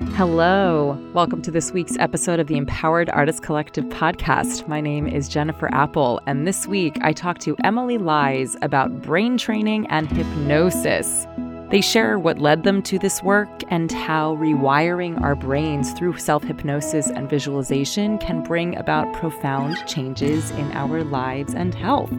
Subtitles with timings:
[0.00, 0.96] Hello.
[1.12, 4.68] Welcome to this week's episode of the Empowered Artist Collective podcast.
[4.68, 9.36] My name is Jennifer Apple, and this week I talk to Emilie Leyes about brain
[9.38, 11.26] training and hypnosis.
[11.70, 16.44] They share what led them to this work and how rewiring our brains through self
[16.44, 22.12] hypnosis and visualization can bring about profound changes in our lives and health.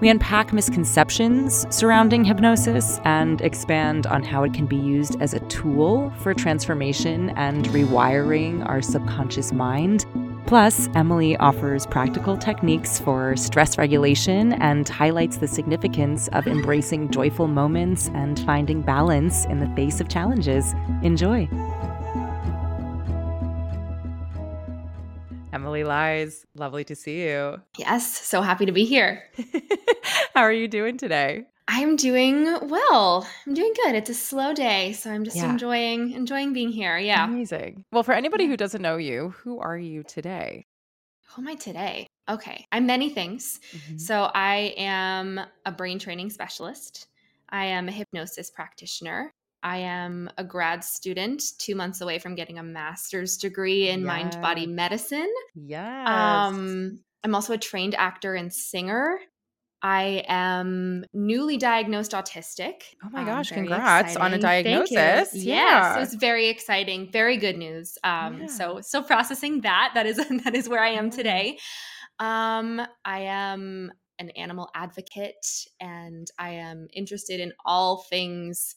[0.00, 5.40] We unpack misconceptions surrounding hypnosis and expand on how it can be used as a
[5.48, 10.06] tool for transformation and rewiring our subconscious mind.
[10.46, 17.48] Plus, Emilie offers practical techniques for stress regulation and highlights the significance of embracing joyful
[17.48, 20.74] moments and finding balance in the face of challenges.
[21.02, 21.48] Enjoy.
[25.52, 27.60] Emilie Leyes, lovely to see you.
[27.76, 29.24] Yes, so happy to be here.
[30.34, 31.46] How are you doing today?
[31.68, 33.26] I'm doing well.
[33.46, 33.94] I'm doing good.
[33.94, 35.50] It's a slow day, so I'm just yeah.
[35.50, 36.96] enjoying enjoying being here.
[36.98, 37.24] Yeah.
[37.24, 37.84] Amazing.
[37.92, 40.66] Well, for anybody who doesn't know you, who are you today?
[41.28, 42.06] Who am I today?
[42.28, 42.66] Okay.
[42.72, 43.60] I'm many things.
[43.72, 43.98] Mm-hmm.
[43.98, 47.06] So I am a brain training specialist.
[47.50, 49.30] I am a hypnosis practitioner.
[49.62, 54.06] I am a grad student, two months away from getting a master's degree in yes.
[54.06, 55.32] mind body medicine.
[55.54, 56.08] Yes.
[56.08, 59.18] Um, I'm also a trained actor and singer.
[59.80, 62.82] I am newly diagnosed autistic.
[63.04, 64.22] Oh my gosh, um, congrats exciting.
[64.22, 65.34] on a diagnosis.
[65.34, 65.54] Yeah.
[65.54, 67.10] Yes, it was very exciting.
[67.12, 67.96] Very good news.
[68.02, 68.46] Um, yeah.
[68.46, 69.92] so still processing that.
[69.94, 71.58] That is that is where I am today.
[72.18, 75.46] Um, I am an animal advocate
[75.80, 78.74] and I am interested in all things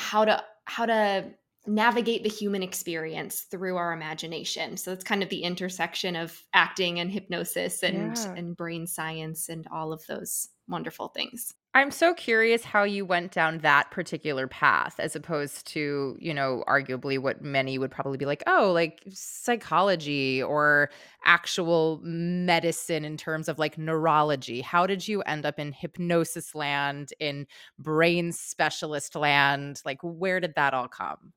[0.00, 1.30] how to how to
[1.66, 4.76] navigate the human experience through our imagination.
[4.76, 8.34] So it's kind of the intersection of acting and hypnosis and yeah.
[8.34, 11.54] and brain science and all of those wonderful things.
[11.72, 16.64] I'm so curious how you went down that particular path as opposed to, you know,
[16.66, 20.90] arguably what many would probably be like, oh, like psychology or
[21.24, 24.60] actual medicine in terms of like neurology.
[24.62, 27.46] How did you end up in hypnosis land, in
[27.78, 29.80] brain specialist land?
[29.84, 31.32] Like, where did that all come?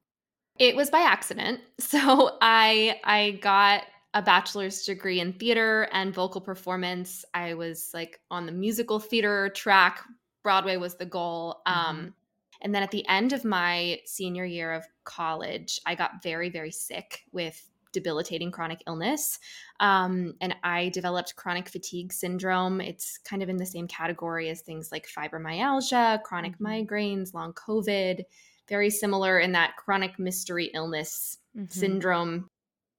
[0.57, 1.61] It was by accident.
[1.79, 3.83] So I I got
[4.15, 7.23] a bachelor's degree in theater and vocal performance.
[7.33, 10.01] I was like on the musical theater track.
[10.43, 11.61] Broadway was the goal.
[11.67, 11.89] Mm-hmm.
[11.89, 12.13] Um,
[12.61, 16.71] and then at the end of my senior year of college, I got very, very
[16.71, 19.37] sick with debilitating chronic illness.
[19.79, 22.81] Um, and I developed chronic fatigue syndrome.
[22.81, 26.65] It's kind of in the same category as things like fibromyalgia, chronic mm-hmm.
[26.65, 28.23] migraines, long COVID
[28.69, 31.65] very similar in that chronic mystery illness mm-hmm.
[31.67, 32.49] syndrome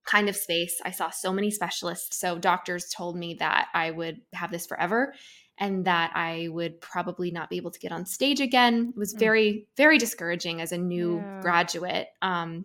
[0.05, 0.81] kind of space.
[0.85, 2.19] I saw so many specialists.
[2.19, 5.15] So doctors told me that I would have this forever
[5.59, 8.93] and that I would probably not be able to get on stage again.
[8.95, 9.19] It was mm.
[9.19, 11.41] very, very discouraging as a new yeah.
[11.41, 12.09] graduate.
[12.23, 12.65] Um,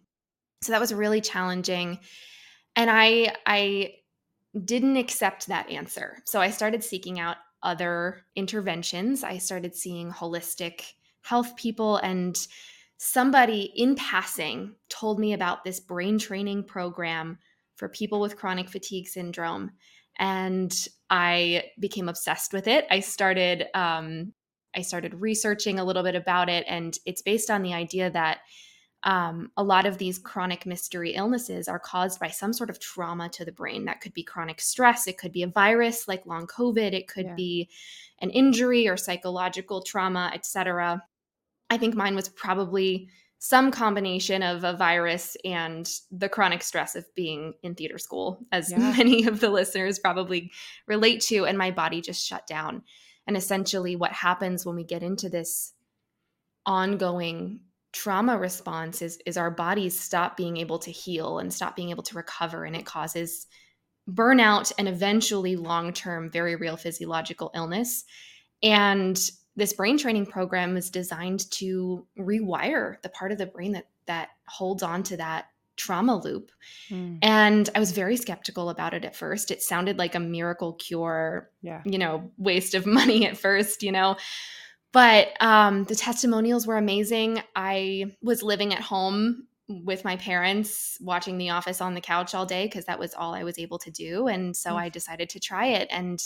[0.61, 1.99] so that was really challenging.
[2.75, 3.93] And I I
[4.65, 6.17] didn't accept that answer.
[6.25, 9.23] So I started seeking out other interventions.
[9.23, 10.81] I started seeing holistic
[11.21, 12.37] health people and
[12.97, 17.37] somebody in passing told me about this brain training program
[17.75, 19.71] for people with chronic fatigue syndrome
[20.17, 20.73] and
[21.09, 22.85] i became obsessed with it.
[22.89, 24.33] I started um,
[24.75, 28.39] i started researching a little bit about it and it's based on the idea that
[29.03, 33.29] um, a lot of these chronic mystery illnesses are caused by some sort of trauma
[33.29, 33.85] to the brain.
[33.85, 37.27] That could be chronic stress it could be a virus like long covid it could
[37.27, 37.35] yeah.
[37.35, 37.69] be
[38.19, 41.01] an injury or psychological trauma etc
[41.69, 43.09] I think mine was probably
[43.39, 48.69] some combination of a virus and the chronic stress of being in theater school, as
[48.69, 48.77] yeah.
[48.97, 50.51] many of the listeners probably
[50.87, 51.45] relate to.
[51.45, 52.83] And my body just shut down.
[53.25, 55.73] And essentially, what happens when we get into this
[56.65, 57.61] ongoing
[57.93, 62.03] trauma response is, is our bodies stop being able to heal and stop being able
[62.03, 62.65] to recover.
[62.65, 63.47] And it causes
[64.09, 68.03] burnout and eventually long term, very real physiological illness.
[68.61, 69.17] And
[69.59, 74.29] this brain training program is designed to rewire the part of the brain that that
[74.47, 75.45] holds on to that
[75.75, 76.51] trauma loop.
[76.89, 77.19] Mm.
[77.21, 79.49] And I was very skeptical about it at first.
[79.49, 81.81] It sounded like a miracle cure, yeah.
[81.85, 84.17] you know, waste of money at first, you know.
[84.91, 87.41] But um, the testimonials were amazing.
[87.55, 92.45] I was living at home with my parents watching The Office on the couch all
[92.45, 94.27] day because that was all I was able to do.
[94.27, 94.77] And so mm.
[94.77, 95.87] I decided to try it.
[95.91, 96.19] And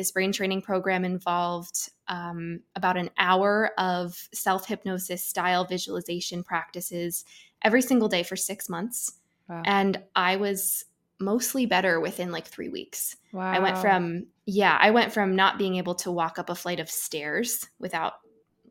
[0.00, 7.26] this brain training program involved um, about an hour of self hypnosis style visualization practices
[7.62, 9.12] every single day for six months.
[9.46, 9.60] Wow.
[9.66, 10.86] And I was
[11.18, 13.14] mostly better within like three weeks.
[13.30, 13.52] Wow.
[13.52, 16.80] I went from, yeah, I went from not being able to walk up a flight
[16.80, 18.14] of stairs without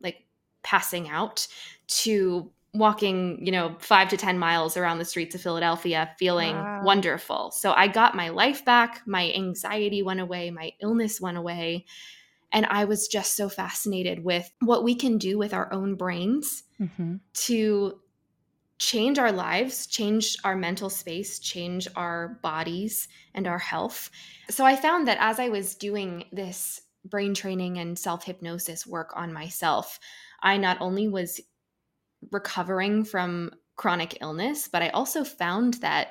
[0.01, 0.25] like
[0.63, 1.47] passing out
[1.89, 6.83] to walking, you know, five to 10 miles around the streets of Philadelphia, feeling wow.
[6.83, 7.51] wonderful.
[7.51, 9.01] So I got my life back.
[9.07, 10.51] My anxiety went away.
[10.51, 11.85] My illness went away.
[12.51, 16.63] And I was just so fascinated with what we can do with our own brains
[16.79, 17.15] mm-hmm.
[17.33, 17.99] to
[18.79, 24.09] change our lives, change our mental space, change our bodies and our health.
[24.49, 29.11] So I found that as I was doing this brain training and self hypnosis work
[29.15, 29.99] on myself,
[30.41, 31.41] I not only was
[32.31, 36.09] recovering from chronic illness, but I also found that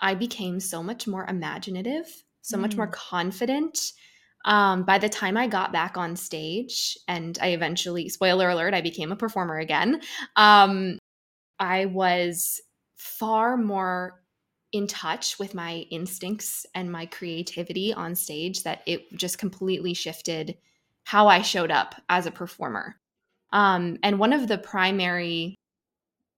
[0.00, 2.06] I became so much more imaginative,
[2.42, 2.60] so mm.
[2.60, 2.92] much more mm.
[2.92, 3.78] confident.
[4.44, 8.80] Um, by the time I got back on stage, and I eventually, spoiler alert, I
[8.80, 10.00] became a performer again,
[10.36, 10.98] um,
[11.58, 12.60] I was
[12.96, 14.22] far more
[14.72, 20.56] in touch with my instincts and my creativity on stage that it just completely shifted
[21.04, 22.96] how I showed up as a performer.
[23.56, 25.56] Um, and one of the primary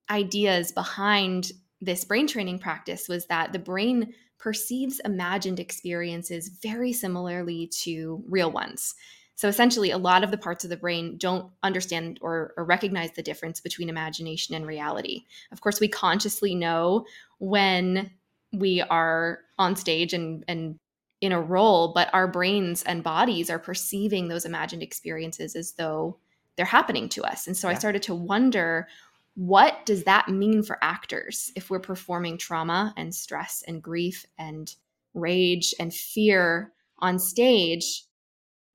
[0.09, 1.51] ideas behind
[1.81, 8.53] this brain training practice was that the brain perceives imagined experiences very similarly to real
[8.53, 8.95] ones.
[9.35, 13.11] So essentially, a lot of the parts of the brain don't understand or, or, recognize
[13.13, 15.25] the difference between imagination and reality.
[15.51, 17.05] Of course, we consciously know
[17.41, 18.13] when
[18.53, 20.77] we are on stage and, and
[21.21, 26.19] in a role, but our brains and bodies are perceiving those imagined experiences as though
[26.59, 27.47] they're happening to us.
[27.47, 27.77] And so yeah.
[27.77, 28.89] I started to wonder
[29.37, 34.75] what does that mean for actors if we're performing trauma and stress and grief and
[35.15, 38.03] rage and fear on stage?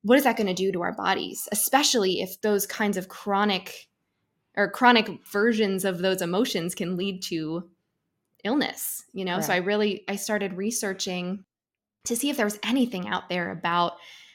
[0.04, 3.90] What is that going to do to our bodies, especially if those kinds of chronic
[4.56, 7.70] or chronic versions of those emotions can lead to
[8.46, 9.36] illness, you know?
[9.36, 9.44] Right.
[9.44, 11.44] So I really I started researching
[12.06, 13.94] to see if there was anything out there about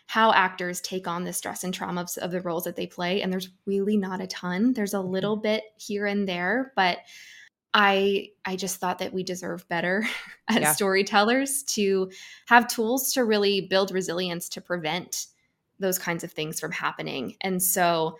[0.08, 3.20] how actors take on the stress and trauma of, of the roles that they play.
[3.20, 4.72] And there's really not a ton.
[4.72, 5.10] There's a mm-hmm.
[5.10, 6.98] little bit here and there, but
[7.74, 10.08] I I just thought that we deserve better
[10.48, 10.72] as yeah.
[10.72, 12.10] storytellers to
[12.46, 15.26] have tools to really build resilience to prevent
[15.78, 17.36] those kinds of things from happening.
[17.42, 18.16] And so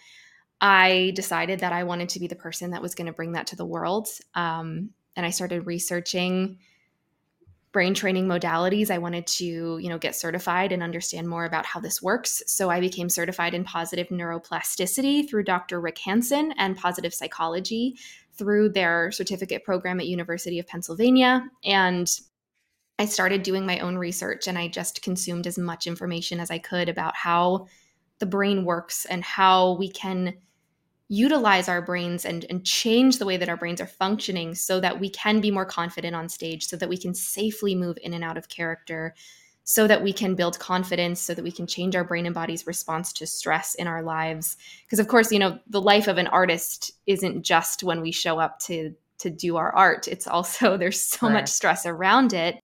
[0.60, 3.46] I decided that I wanted to be the person that was going to bring that
[3.48, 4.08] to the world.
[4.34, 6.58] Um, and I started researching
[7.72, 11.80] brain training modalities i wanted to you know get certified and understand more about how
[11.80, 12.42] this works.
[12.46, 17.96] So i became certified in positive neuroplasticity through dr rick hanson and positive psychology
[18.34, 21.48] through their certificate program at university of pennsylvania.
[21.64, 22.10] And
[22.98, 26.58] i started doing my own research and i just consumed as much information as i
[26.58, 27.66] could about how
[28.18, 30.34] the brain works and how we can
[31.08, 35.00] utilize our brains and, and change the way that our brains are functioning so that
[35.00, 38.22] we can be more confident on stage, so that we can safely move in and
[38.22, 39.14] out of character,
[39.64, 42.66] so that we can build confidence, so that we can change our brain and body's
[42.66, 44.56] response to stress in our lives.
[44.84, 48.38] Because of course, you know, the life of an artist isn't just when we show
[48.38, 50.08] up to to do our art.
[50.08, 51.34] It's also there's so right.
[51.34, 52.60] much stress around it.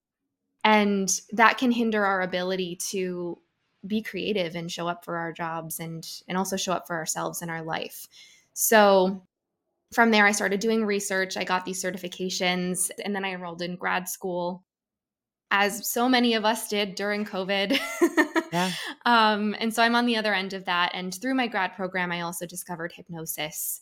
[0.63, 3.39] And that can hinder our ability to
[3.85, 7.41] be creative and show up for our jobs and and also show up for ourselves
[7.41, 8.07] in our life.
[8.55, 9.21] So
[9.93, 11.37] from there, I started doing research.
[11.37, 14.63] I got these certifications, and then I enrolled in grad school,
[15.51, 17.77] as so many of us did during COVID.
[18.51, 18.71] yeah.
[19.05, 20.91] um, and so I'm on the other end of that.
[20.93, 23.81] And through my grad program, I also discovered hypnosis.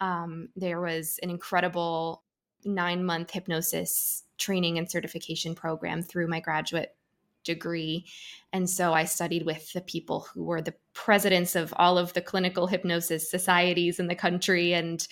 [0.00, 2.24] Um, there was an incredible
[2.64, 6.96] nine month hypnosis training and certification program through my graduate
[7.44, 8.06] degree.
[8.52, 12.20] And so I studied with the people who were the presidents of all of the
[12.20, 15.06] clinical hypnosis societies in the country and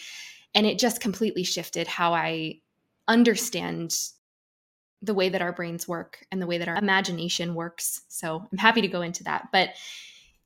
[0.54, 2.60] and it just completely shifted how I
[3.08, 3.96] understand
[5.00, 8.02] the way that our brains work and the way that our imagination works.
[8.08, 9.48] So I'm happy to go into that.
[9.50, 9.70] But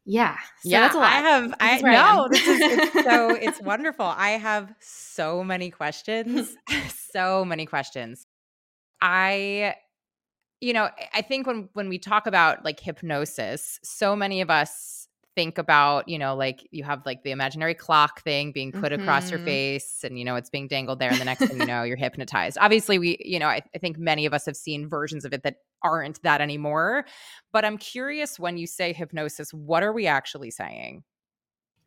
[0.04, 1.54] yeah, so that's a lot yeah, I have.
[1.60, 4.06] I know this is it's so it's wonderful.
[4.06, 6.56] I have so many questions,
[7.12, 8.24] so many questions.
[9.00, 9.74] I
[10.60, 15.06] you know, I think when when we talk about like hypnosis, so many of us
[15.34, 19.02] think about, you know, like you have like the imaginary clock thing being put mm-hmm.
[19.02, 19.46] across your mm-hmm.
[19.46, 21.96] face and you know it's being dangled there and the next thing you know you're
[21.96, 22.56] hypnotized.
[22.60, 25.42] Obviously we, you know, I, I think many of us have seen versions of it
[25.42, 27.04] that aren't that anymore.
[27.52, 31.04] But I'm curious when you say hypnosis, what are we actually saying?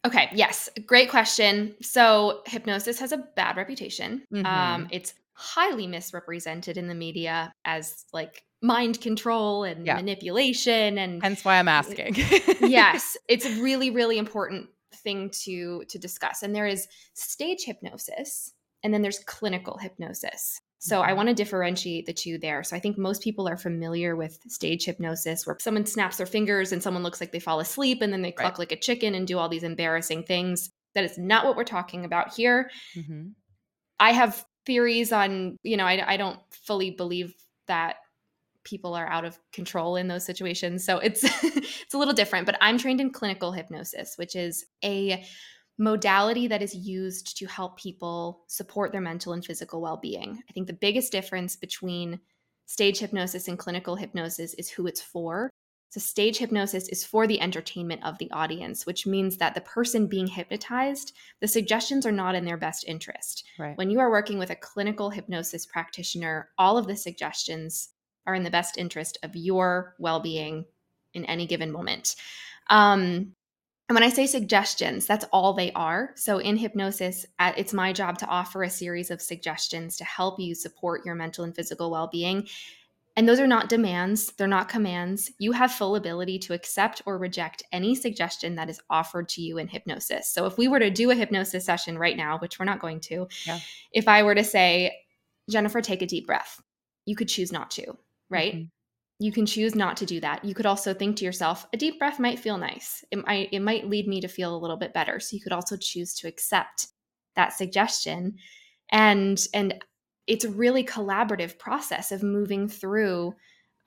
[0.06, 1.76] Okay, yes, great question.
[1.82, 4.24] So, hypnosis has a bad reputation.
[4.34, 4.46] Mm-hmm.
[4.46, 9.96] Um, it's highly misrepresented in the media as like mind control and yeah.
[9.96, 12.14] manipulation and hence why i'm asking
[12.62, 18.54] yes it's a really really important thing to to discuss and there is stage hypnosis
[18.84, 21.10] and then there's clinical hypnosis so mm-hmm.
[21.10, 24.40] i want to differentiate the two there so i think most people are familiar with
[24.50, 28.12] stage hypnosis where someone snaps their fingers and someone looks like they fall asleep and
[28.12, 28.60] then they cluck right.
[28.60, 32.04] like a chicken and do all these embarrassing things that is not what we're talking
[32.04, 33.30] about here mm-hmm.
[34.00, 37.34] I have theories on, you know, I, I don't fully believe
[37.68, 37.98] that
[38.70, 40.84] people are out of control in those situations.
[40.84, 45.26] So it's it's a little different, but I'm trained in clinical hypnosis, which is a
[45.78, 50.42] modality that is used to help people support their mental and physical well-being.
[50.50, 52.20] I think the biggest difference between
[52.66, 55.50] stage hypnosis and clinical hypnosis is who it's for.
[55.92, 60.06] So, stage hypnosis is for the entertainment of the audience, which means that the person
[60.06, 63.44] being hypnotized, the suggestions are not in their best interest.
[63.58, 63.76] Right.
[63.76, 67.90] When you are working with a clinical hypnosis practitioner, all of the suggestions
[68.30, 70.66] are in the best interest of your well being
[71.14, 72.16] in any given moment.
[72.70, 73.34] Um,
[73.90, 76.12] and when I say suggestions, that's all they are.
[76.16, 80.54] So in hypnosis, it's my job to offer a series of suggestions to help you
[80.54, 82.48] support your mental and physical well being.
[83.16, 85.32] And those are not demands, they're not commands.
[85.40, 89.58] You have full ability to accept or reject any suggestion that is offered to you
[89.58, 90.30] in hypnosis.
[90.30, 93.00] So if we were to do a hypnosis session right now, which we're not going
[93.02, 93.60] to, yeah.
[93.92, 94.96] if I were to say,
[95.50, 96.62] Jennifer, take a deep breath,
[97.06, 97.98] you could choose not to,
[98.30, 98.56] right?
[98.56, 98.66] Mm-hmm
[99.20, 100.44] you can choose not to do that.
[100.46, 103.04] You could also think to yourself, a deep breath might feel nice.
[103.12, 105.20] It might it might lead me to feel a little bit better.
[105.20, 106.88] So you could also choose to accept
[107.36, 108.38] that suggestion.
[108.92, 109.76] And and
[110.26, 113.34] it's a really collaborative process of moving through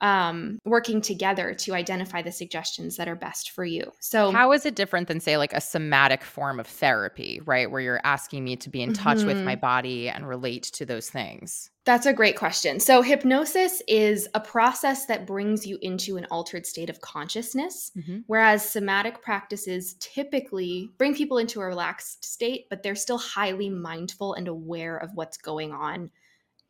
[0.03, 3.89] um, working together to identify the suggestions that are best for you.
[4.01, 7.71] So, how is it different than, say, like a somatic form of therapy, right?
[7.71, 9.27] Where you're asking me to be in touch mm-hmm.
[9.27, 9.61] with my mm-hmm.
[9.61, 11.69] body and relate to those things?
[11.85, 12.81] That's a great question.
[12.81, 18.19] So, hypnosis is a process that brings you into an altered state of consciousness, mm-hmm.
[18.27, 24.33] whereas somatic practices typically bring people into a relaxed state, but they're still highly mindful
[24.33, 26.11] and aware of what's going on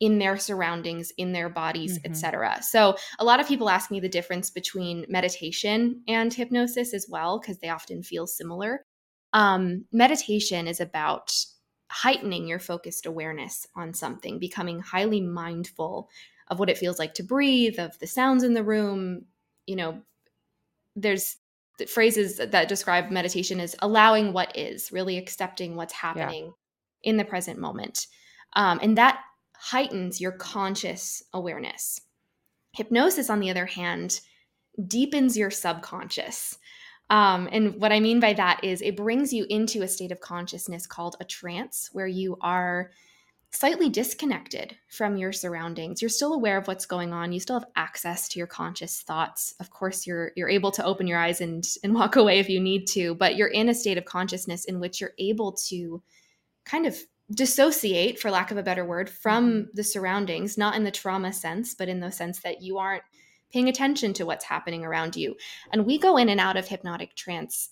[0.04, 2.12] in their surroundings in their bodies mm-hmm.
[2.12, 7.08] etc so a lot of people ask me the difference between meditation and hypnosis as
[7.10, 8.86] well because they often feel similar
[9.32, 11.34] um, meditation is about
[11.90, 16.10] heightening your focused awareness on something becoming highly mindful
[16.50, 19.24] of what it feels like to breathe of the sounds in the room
[19.68, 20.02] you know
[20.98, 21.38] there's
[21.88, 27.10] phrases that describe meditation as allowing what is really accepting what's happening yeah.
[27.10, 28.08] in the present moment
[28.56, 29.22] um, and that
[29.64, 32.02] heightens your conscious awareness.
[32.74, 34.20] Hypnosis, on the other hand,
[34.88, 36.58] deepens your subconscious.
[37.10, 40.20] Um, and what I mean by that is it brings you into a state of
[40.20, 42.92] consciousness called a trance, where you are
[43.52, 46.02] slightly disconnected from your surroundings.
[46.02, 47.32] You're still aware of what's going on.
[47.32, 49.56] You still have access to your conscious thoughts.
[49.62, 52.60] Of course, you're you're able to open your eyes and and walk away if you
[52.60, 56.04] need to, but you're in a state of consciousness in which you're able to
[56.66, 56.98] kind of
[57.34, 59.70] dissociate for lack of a better word from mm-hmm.
[59.74, 63.04] the surroundings not in the trauma sense but in the sense that you aren't
[63.54, 65.36] paying attention to what's happening around you.
[65.72, 67.70] And we go in and out of hypnotic trance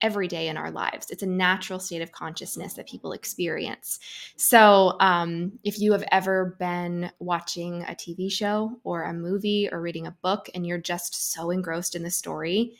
[0.00, 1.06] every day in our lives.
[1.10, 3.98] It's a natural state of consciousness that people experience.
[4.36, 9.80] So um, if you have ever been watching a tv show or a movie or
[9.80, 12.76] reading a book and you're just so engrossed in the story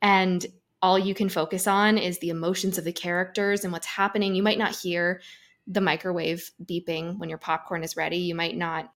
[0.00, 0.46] and
[0.82, 4.34] all you can focus on is the emotions of the characters and what's happening.
[4.34, 5.20] You might not hear
[5.66, 8.16] the microwave beeping when your popcorn is ready.
[8.16, 8.92] You might not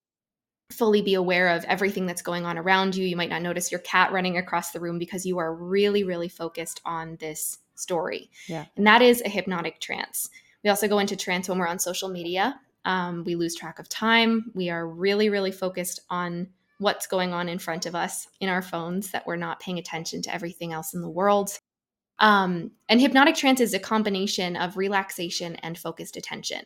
[0.73, 3.07] fully be aware of everything that's going on around you.
[3.07, 6.29] You might not notice your cat running across the room because you are really, really
[6.29, 8.31] focused on this story.
[8.49, 8.65] Yeah.
[8.77, 10.31] And that is a hypnotic trance.
[10.63, 12.59] We also go into trance when we're on social media.
[12.87, 14.51] Um, we lose track of time.
[14.55, 16.49] We are really, really focused on
[16.79, 20.23] what's going on in front of us in our phones that we're not paying attention
[20.23, 21.59] to everything else in the world.
[22.21, 26.63] Um, and hypnotic trance is a combination of relaxation and focused attention.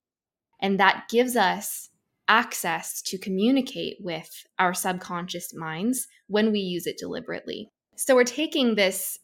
[0.61, 1.89] And that gives us
[2.29, 7.71] access to communicate with our subconscious minds when we use it deliberately.
[7.97, 9.19] So we're taking this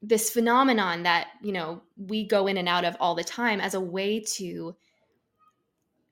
[0.00, 3.74] this phenomenon that, you know, we go in and out of all the time as
[3.74, 4.76] a way to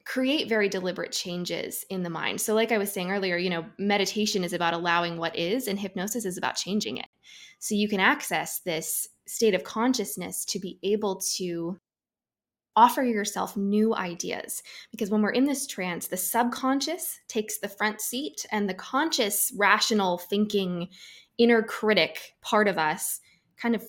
[0.04, 2.40] create very deliberate changes in the mind.
[2.40, 5.78] So like I was saying earlier, you know, meditation is about allowing what is and
[5.78, 7.06] hypnosis is about changing it.
[7.60, 11.78] So you can access this state of consciousness to be able to
[12.76, 14.62] offer yourself new ideas.
[14.90, 19.52] Because when we're in this trance, the subconscious takes the front seat, and the conscious,
[19.56, 20.88] rational thinking,
[21.38, 23.21] inner critic part of us
[23.56, 23.83] kind of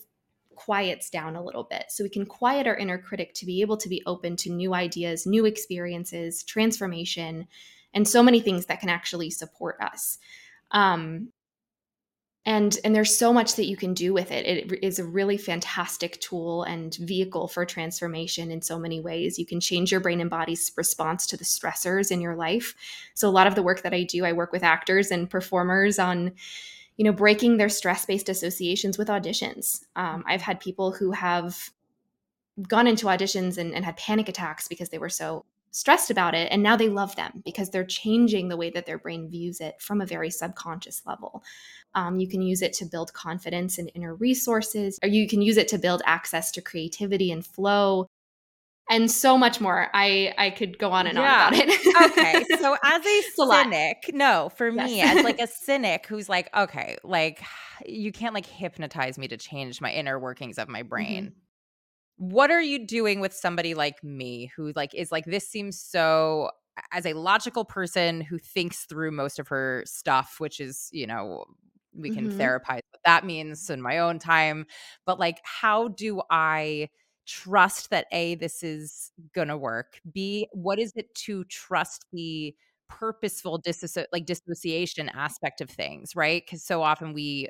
[0.56, 1.86] quiets down a little bit.
[1.89, 4.74] So we can quiet our inner critic to be able to be open to new
[4.74, 7.48] ideas, new experiences, transformation,
[7.94, 10.17] and so many things that can actually support us.
[10.72, 11.29] Um,
[12.48, 14.46] and and there's so much that you can do with it.
[14.48, 19.38] It is a really fantastic tool and vehicle for transformation in so many ways.
[19.38, 22.74] You can change your brain and body's response to the stressors in your life.
[23.16, 26.00] So a lot of the work that i do i work with actors and performers
[26.00, 26.32] on
[26.96, 29.82] you know breaking their stress-based associations with auditions.
[29.98, 31.70] Um, i've had people who have
[32.66, 36.47] gone into auditions and, and had panic attacks because they were so stressed about it
[36.51, 39.79] and now they love them because they're changing the way that their brain views it
[39.81, 41.43] from a very subconscious level.
[41.95, 45.57] Um, you can use it to build confidence and inner resources or you can use
[45.57, 48.07] it to build access to creativity and flow
[48.89, 49.89] and so much more.
[49.93, 51.47] I i could go on and yeah.
[51.47, 52.12] on about it.
[52.12, 52.45] Okay.
[52.57, 54.89] So as a cynic a no for yes.
[54.89, 57.43] me as like a cynic who's like okay like
[57.86, 61.25] you can't like hypnotize me to change my inner workings of my brain.
[61.25, 61.39] Mm-hmm
[62.17, 66.50] what are you doing with somebody like me who like is like this seems so
[66.91, 71.45] as a logical person who thinks through most of her stuff which is you know
[71.93, 72.39] we can mm-hmm.
[72.39, 74.65] therapize what that means in my own time
[75.05, 76.89] but like how do i
[77.25, 82.55] trust that a this is gonna work b what is it to trust the
[82.89, 87.47] purposeful disso- like dissociation aspect of things right because so often we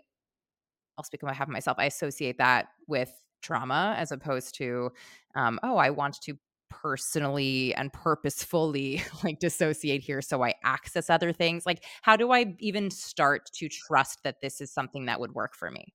[0.97, 4.91] i'll speak on behalf of myself i associate that with trauma as opposed to
[5.35, 6.37] um, oh i want to
[6.69, 12.55] personally and purposefully like dissociate here so i access other things like how do i
[12.59, 15.93] even start to trust that this is something that would work for me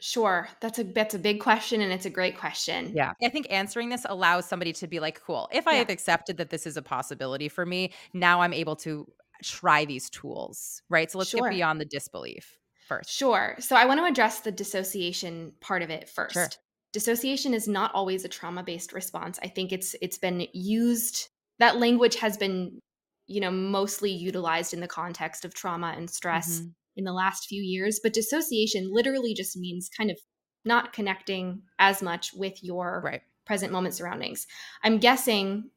[0.00, 0.48] Sure.
[0.60, 2.92] That's a that's a big question and it's a great question.
[2.94, 3.12] Yeah.
[3.22, 5.78] I think answering this allows somebody to be like, cool, if I yeah.
[5.78, 9.06] have accepted that this is a possibility for me, now I'm able to
[9.42, 10.82] try these tools.
[10.90, 11.10] Right.
[11.10, 11.48] So let's sure.
[11.48, 13.10] get beyond the disbelief first?
[13.10, 13.56] Sure.
[13.58, 16.34] So I want to address the dissociation part of it first.
[16.34, 16.48] Sure.
[16.92, 19.38] Dissociation is not always a trauma-based response.
[19.42, 22.78] I think it's it's been used that language has been
[23.26, 26.68] you know mostly utilized in the context of trauma and stress mm-hmm.
[26.96, 30.18] in the last few years, but dissociation literally just means kind of
[30.64, 33.22] not connecting as much with your right.
[33.44, 34.46] present moment surroundings.
[34.82, 35.70] I'm guessing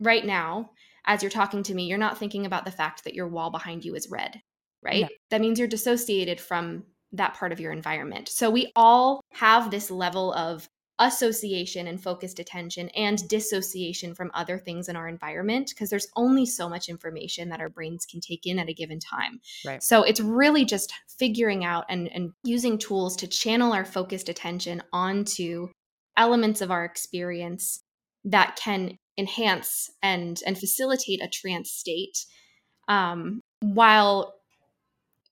[0.00, 0.70] right now
[1.06, 3.84] as you're talking to me, you're not thinking about the fact that your wall behind
[3.84, 4.42] you is red
[4.82, 5.00] right?
[5.00, 5.08] Yeah.
[5.30, 8.28] That means you're dissociated from that part of your environment.
[8.28, 10.68] So we all have this level of
[10.98, 16.44] association and focused attention and dissociation from other things in our environment because there's only
[16.44, 19.40] so much information that our brains can take in at a given time.
[19.64, 19.82] Right.
[19.82, 24.82] So it's really just figuring out and, and using tools to channel our focused attention
[24.92, 25.68] onto
[26.16, 27.80] elements of our experience
[28.24, 32.24] that can enhance and and facilitate a trance state
[32.88, 34.34] um, while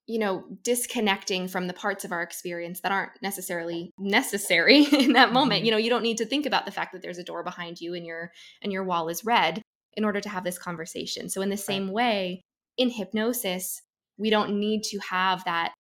[0.07, 5.33] you know, disconnecting from the parts of our experience that aren't necessarily necessary in that
[5.33, 5.61] moment.
[5.61, 5.67] Mm-hmm.
[5.67, 7.81] You know, you don't need to think about the fact that there's a door behind
[7.81, 8.31] you and your
[8.63, 9.63] and your wall is red
[9.95, 11.29] in order to have this conversation.
[11.29, 12.43] So in the same way,
[12.77, 13.83] in hypnosis,
[14.19, 15.73] we don't need to have that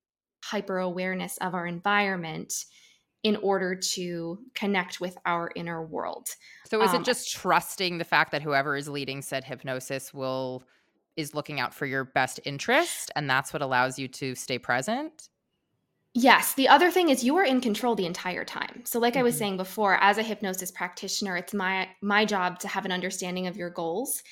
[0.44, 2.52] hyper awareness of our environment
[3.22, 6.28] in order to connect with our inner world.
[6.70, 10.64] So is um, it just trusting the fact that whoever is leading said hypnosis will
[11.16, 15.29] is looking out for your best interest and that's what allows you to stay present
[16.18, 16.55] Yes.
[16.55, 18.85] The other thing is you are in control the entire time.
[18.87, 19.20] So like mm-hmm.
[19.20, 19.38] I was mm-hmm.
[19.38, 23.59] saying before, as a hypnosis practitioner, it's my my job to have an understanding of
[23.59, 24.22] your goals.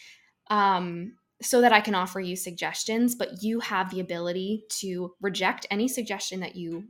[0.49, 5.67] Um, so that I can offer you suggestions, but you have the ability to reject
[5.71, 6.85] any suggestion that you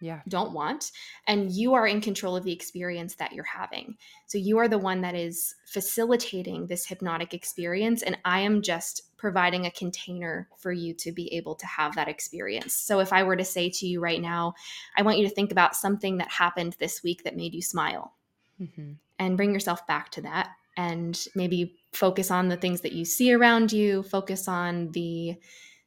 [0.00, 0.20] yeah.
[0.28, 0.92] don't want
[1.26, 4.78] and you are in control of the experience that you're having so you are the
[4.78, 10.72] one that is facilitating this hypnotic experience and i am just providing a container for
[10.72, 13.86] you to be able to have that experience so if i were to say to
[13.86, 14.54] you right now
[14.96, 18.14] i want you to think about something that happened this week that made you smile
[18.60, 18.92] mm-hmm.
[19.18, 23.32] and bring yourself back to that and maybe focus on the things that you see
[23.32, 25.36] around you focus on the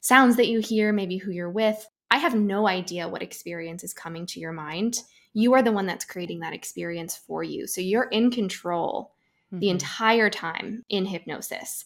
[0.01, 3.93] sounds that you hear maybe who you're with I have no idea what experience is
[3.93, 5.01] coming to your mind.
[5.33, 7.65] You are the one that's creating that experience for you.
[7.65, 9.13] So you're in control
[9.47, 9.59] mm-hmm.
[9.59, 11.85] the entire time in hypnosis.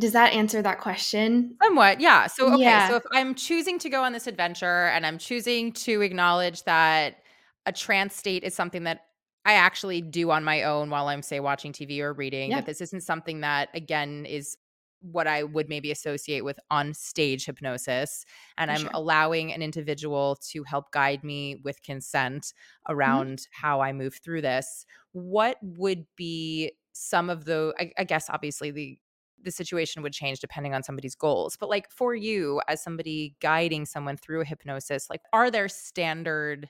[0.00, 1.56] Does that answer that question?
[1.62, 2.26] Somewhat, yeah.
[2.26, 2.62] So, okay.
[2.62, 2.88] Yeah.
[2.88, 7.22] So, if I'm choosing to go on this adventure and I'm choosing to acknowledge that
[7.64, 9.06] a trance state is something that
[9.46, 12.56] I actually do on my own while I'm, say, watching TV or reading, yeah.
[12.56, 14.58] that this isn't something that, again, is
[15.00, 18.24] what I would maybe associate with on stage hypnosis.
[18.58, 18.90] And I'm sure.
[18.94, 22.94] allowing an individual to help guide me with consent mm-hmm.
[22.94, 23.66] around mm-hmm.
[23.66, 24.86] how I move through this.
[25.12, 28.98] What would be some of the, I, I guess, obviously, the
[29.42, 31.56] the situation would change depending on somebody's goals.
[31.58, 36.68] But like for you as somebody guiding someone through a hypnosis, like are there standard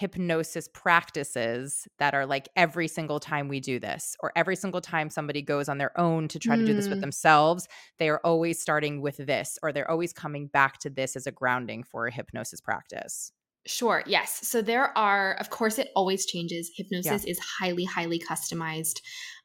[0.00, 5.10] hypnosis practices that are like every single time we do this or every single time
[5.10, 6.60] somebody goes on their own to try mm.
[6.60, 7.02] to do this with mm.
[7.02, 11.26] themselves they are always starting with this or they're always coming back to this as
[11.26, 13.30] a grounding for a hypnosis practice
[13.66, 14.02] Sure.
[14.06, 14.48] Yes.
[14.48, 16.70] So there are, of course, it always changes.
[16.74, 17.30] Hypnosis yeah.
[17.30, 19.02] is highly, highly customized.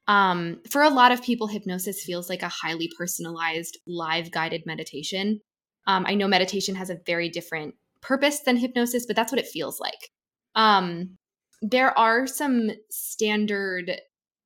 [0.07, 5.41] Um, for a lot of people, hypnosis feels like a highly personalized, live guided meditation.
[5.85, 9.47] Um, I know meditation has a very different purpose than hypnosis, but that's what it
[9.47, 10.11] feels like.
[10.55, 11.17] Um,
[11.61, 13.91] there are some standard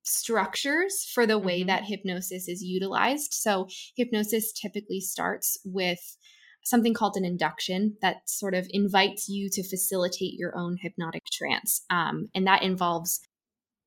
[0.03, 1.67] structures for the way mm-hmm.
[1.67, 3.33] that hypnosis is utilized.
[3.33, 6.17] So, hypnosis typically starts with
[6.63, 11.83] something called an induction that sort of invites you to facilitate your own hypnotic trance.
[11.89, 13.21] Um, and that involves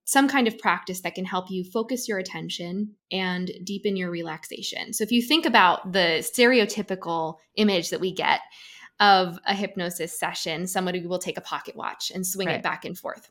[0.05, 4.93] some kind of practice that can help you focus your attention and deepen your relaxation.
[4.93, 8.41] So, if you think about the stereotypical image that we get
[9.03, 12.57] of a hypnosis session, somebody will take a pocket watch and swing right.
[12.57, 13.31] it back and forth.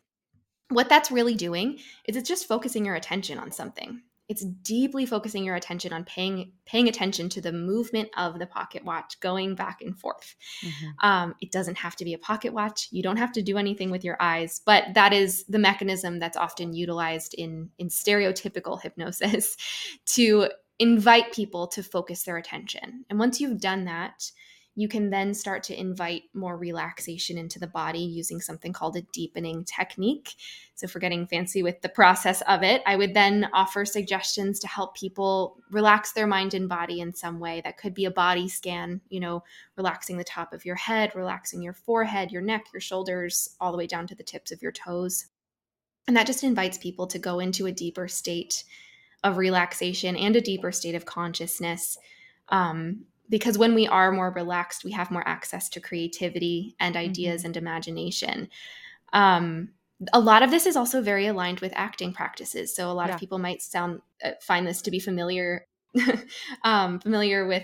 [0.68, 4.02] What that's really doing is it's just focusing your attention on something.
[4.28, 8.84] It's deeply focusing your attention on paying paying attention to the movement of the pocket
[8.84, 10.36] watch going back and forth.
[10.64, 11.08] Mm-hmm.
[11.08, 12.88] Um, it doesn't have to be a pocket watch.
[12.92, 16.38] You don't have to do anything with your eyes, but that is the mechanism that's
[16.38, 19.58] often utilized in in stereotypical hypnosis
[20.08, 23.06] to invite people to focus their attention.
[23.10, 24.32] And once you've done that,
[24.76, 29.02] you can then start to invite more relaxation into the body using something called a
[29.14, 30.36] deepening technique.
[30.76, 34.68] So, for getting fancy with the process of it, I would then offer suggestions to
[34.68, 37.62] help people relax their mind and body in some way.
[37.64, 39.44] That could be a body scan, you know,
[39.76, 43.78] relaxing the top of your head, relaxing your forehead, your neck, your shoulders, all the
[43.78, 45.28] way down to the tips of your toes.
[46.08, 48.64] And that just invites people to go into a deeper state
[49.24, 51.98] of relaxation and a deeper state of consciousness.
[52.50, 57.42] Um, because when we are more relaxed, we have more access to creativity and ideas
[57.42, 57.48] mm-hmm.
[57.48, 58.50] and imagination.
[59.14, 59.70] Um,
[60.14, 62.76] a lot of this is also very aligned with acting practices.
[62.76, 63.16] So a lot yeah.
[63.16, 65.66] of people might sound uh, find this to be familiar,
[66.64, 67.64] um, familiar with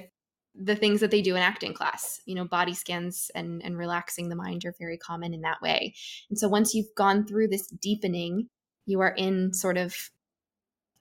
[0.56, 2.22] the things that they do in acting class.
[2.26, 5.96] You know, body scans and and relaxing the mind are very common in that way.
[6.30, 8.50] And so once you've gone through this deepening,
[8.86, 10.12] you are in sort of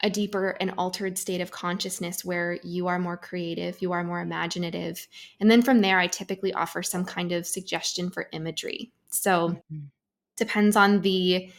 [0.02, 4.20] a deeper and altered state of consciousness where you are more creative, you are more
[4.20, 5.06] imaginative.
[5.40, 8.92] And then from there, I typically offer some kind of suggestion for imagery.
[9.08, 9.86] So mm-hmm.
[10.36, 11.50] depends on the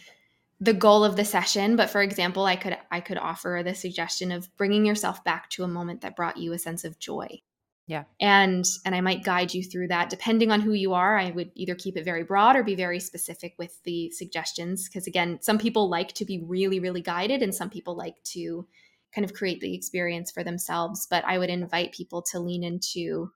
[0.60, 4.32] the goal of the session but for example i could i could offer the suggestion
[4.32, 7.40] of bringing yourself back to a moment that brought you a sense of joy
[7.88, 8.04] yeah.
[8.20, 11.18] And and I might guide you through that depending on who you are.
[11.18, 15.08] I would either keep it very broad or be very specific with the suggestions because
[15.08, 18.68] again, some people like to be really really guided and some people like to
[19.16, 23.32] kind of create the experience for themselves, but I would invite people to lean into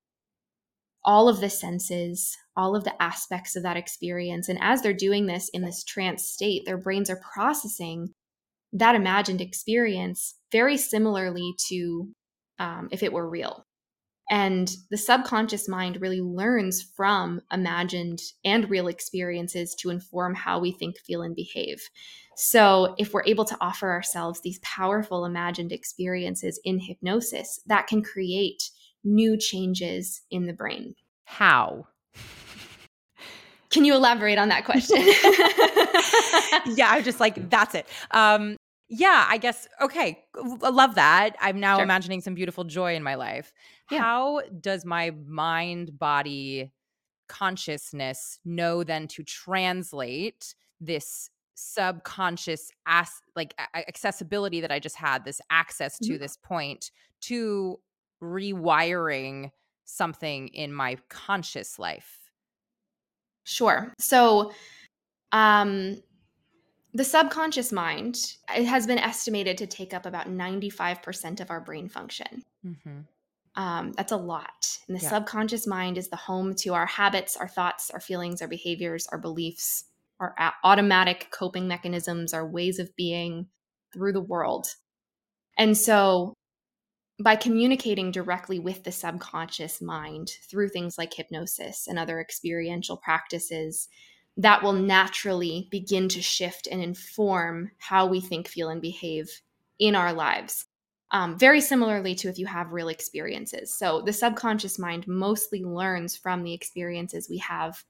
[1.03, 4.49] all of the senses, all of the aspects of that experience.
[4.49, 8.13] And as they're doing this in this trance state, their brains are processing
[8.73, 12.09] that imagined experience very similarly to
[12.59, 13.65] um, if it were real.
[14.31, 20.71] And the subconscious mind really learns from imagined and real experiences to inform how we
[20.71, 21.81] think, feel, and behave.
[22.37, 28.01] So, if we're able to offer ourselves these powerful imagined experiences in hypnosis, that can
[28.01, 28.71] create
[29.03, 30.95] new changes in the brain.
[31.25, 31.87] How?
[33.69, 34.97] Can you elaborate on that question?
[36.77, 37.85] yeah, I'm just like, that's it.
[38.11, 38.55] Um,
[38.93, 39.69] yeah, I guess.
[39.81, 40.25] Okay.
[40.35, 41.37] I love that.
[41.39, 41.83] I'm now sure.
[41.83, 43.53] imagining some beautiful joy in my life.
[43.91, 43.99] Yeah.
[43.99, 46.71] How does my mind, body,
[47.27, 55.41] consciousness know then to translate this subconscious as like accessibility that I just had, this
[55.49, 56.21] access to mm-hmm.
[56.21, 57.79] this point to
[58.21, 59.51] rewiring
[59.85, 62.17] something in my conscious life?
[63.43, 63.93] Sure.
[63.99, 64.51] So,
[65.31, 66.01] um,
[66.93, 71.87] the subconscious mind it has been estimated to take up about 95% of our brain
[71.87, 72.43] function.
[72.65, 72.99] Mm-hmm.
[73.55, 74.77] Um, that's a lot.
[74.87, 75.09] And the yeah.
[75.09, 79.17] subconscious mind is the home to our habits, our thoughts, our feelings, our behaviors, our
[79.17, 79.85] beliefs,
[80.19, 83.47] our automatic coping mechanisms, our ways of being
[83.93, 84.67] through the world.
[85.57, 86.33] And so,
[87.21, 93.89] by communicating directly with the subconscious mind through things like hypnosis and other experiential practices,
[94.37, 99.41] that will naturally begin to shift and inform how we think, feel, and behave
[99.77, 100.65] in our lives.
[101.11, 103.73] Um, very similarly to if you have real experiences.
[103.73, 107.83] So the subconscious mind mostly learns from the experiences we have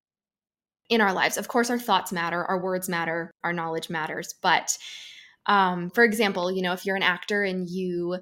[0.90, 1.38] in our lives.
[1.38, 4.34] Of course, our thoughts matter, our words matter, our knowledge matters.
[4.42, 4.76] But
[5.46, 8.18] um, for example, you know, if you're an actor and you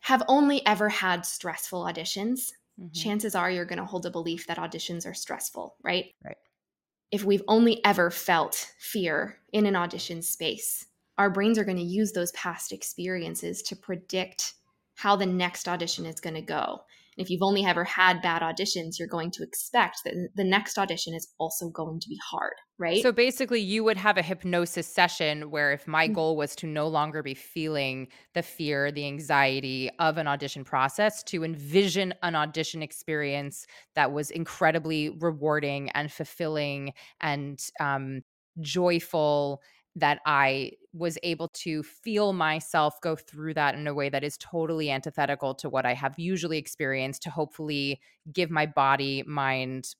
[0.00, 2.92] have only ever had stressful auditions, mm-hmm.
[2.92, 6.06] chances are you're going to hold a belief that auditions are stressful, right?
[6.24, 6.36] Right
[7.14, 10.84] if we've only ever felt fear in an audition space,
[11.18, 14.54] our brains are going to use those past experiences to predict
[14.96, 16.80] how the next audition is going to go.
[17.16, 20.78] And if you've only ever had bad auditions, you're going to expect that the next
[20.78, 23.02] audition is also going to be hard, right?
[23.02, 26.14] So basically, you would have a hypnosis session where if my mm.
[26.14, 31.22] goal was to no longer be feeling the fear, the anxiety of an audition process,
[31.24, 38.22] to envision an audition experience that was incredibly rewarding and fulfilling and um,
[38.60, 39.60] joyful
[39.96, 44.36] that I was able to feel myself go through that in a way that is
[44.38, 48.00] totally antithetical to what I have usually experienced to hopefully
[48.32, 49.94] give my body, mind,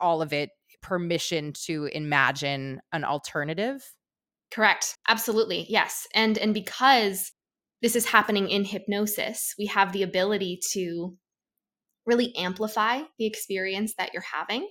[0.00, 3.82] all of it permission to imagine an alternative.
[4.50, 4.96] Correct.
[5.08, 5.66] Absolutely.
[5.68, 6.06] Yes.
[6.14, 7.32] And and because
[7.82, 11.16] this is happening in hypnosis, we have the ability to
[12.06, 14.68] really amplify the experience that you're having.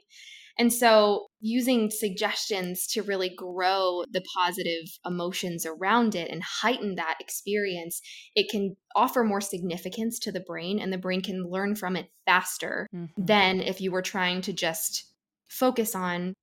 [0.57, 7.17] And so, using suggestions to really grow the positive emotions around it and heighten that
[7.19, 8.01] experience,
[8.35, 12.07] it can offer more significance to the brain, and the brain can learn from it
[12.25, 13.25] faster mm-hmm.
[13.25, 15.11] than if you were trying to just
[15.47, 16.33] focus on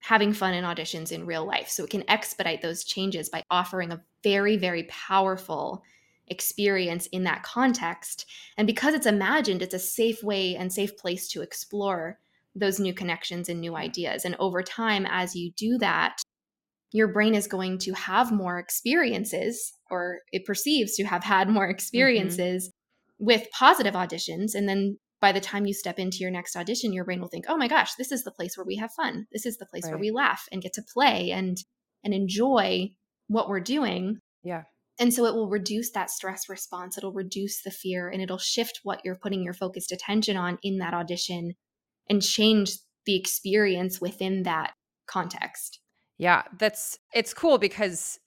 [0.00, 1.68] having fun in auditions in real life.
[1.68, 5.82] So, it can expedite those changes by offering a very, very powerful
[6.28, 8.26] experience in that context.
[8.56, 12.18] And because it's imagined, it's a safe way and safe place to explore
[12.58, 14.24] those new connections and new ideas.
[14.24, 16.18] And over time, as you do that,
[16.92, 21.64] your brain is going to have more experiences, or it perceives to have had more
[21.64, 21.72] mm-hmm.
[21.72, 23.26] experiences mm-hmm.
[23.26, 24.54] with positive auditions.
[24.54, 27.46] And then by the time you step into your next audition, your brain will think,
[27.48, 29.26] oh my gosh, this is the place where we have fun.
[29.32, 29.90] This is the place right.
[29.90, 31.56] where we laugh and get to play and
[32.04, 32.90] and enjoy
[33.26, 34.18] what we're doing.
[34.44, 34.62] Yeah.
[35.00, 36.96] And so it will reduce that stress response.
[36.96, 40.78] It'll reduce the fear and it'll shift what you're putting your focused attention on in
[40.78, 41.54] that audition
[42.08, 42.72] and change
[43.06, 44.72] the experience within that
[45.06, 45.80] context.
[46.18, 48.18] Yeah, that's it's cool because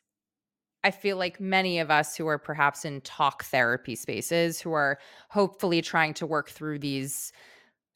[0.83, 4.97] I feel like many of us who are perhaps in talk therapy spaces who are
[5.29, 7.31] hopefully trying to work through these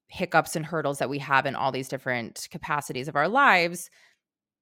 [0.08, 3.90] hiccups and hurdles that we have in all these different capacities of our lives,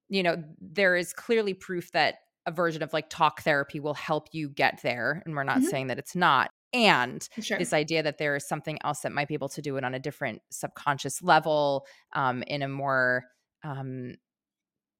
[0.09, 4.29] you know, there is clearly proof that a version of like talk therapy will help
[4.31, 5.21] you get there.
[5.25, 5.67] And we're not mm-hmm.
[5.67, 6.49] saying that it's not.
[6.73, 7.57] And sure.
[7.59, 9.93] this idea that there is something else that might be able to do it on
[9.93, 13.25] a different subconscious level, um, in a more
[13.63, 14.15] um,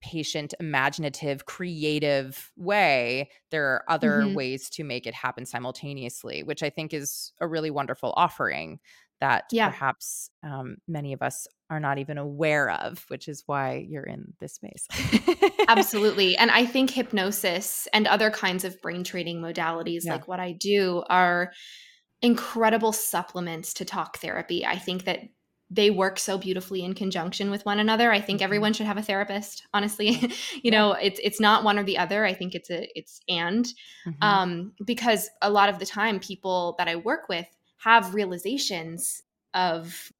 [0.02, 3.30] patient, imaginative, creative way.
[3.52, 4.36] There are other mm-hmm.
[4.36, 8.80] ways to make it happen simultaneously, which I think is a really wonderful offering
[9.22, 9.70] that yeah.
[9.70, 14.34] perhaps um, many of us are not even aware of, which is why you're in
[14.40, 14.88] this space.
[15.68, 16.38] Absolutely.
[16.38, 20.14] And I think hypnosis and other kinds of brain training modalities, yeah.
[20.14, 21.52] like what I do, are
[22.22, 24.66] incredible supplements to talk therapy.
[24.66, 25.20] I think that
[25.70, 28.12] they work so beautifully in conjunction with one another.
[28.12, 28.44] I think mm-hmm.
[28.44, 29.66] everyone should have a therapist.
[29.74, 30.32] Honestly,
[30.62, 32.26] you know, it's it's not one or the other.
[32.26, 33.66] I think it's a it's and
[34.06, 34.24] mm-hmm.
[34.24, 40.12] um, because a lot of the time, people that I work with have realizations of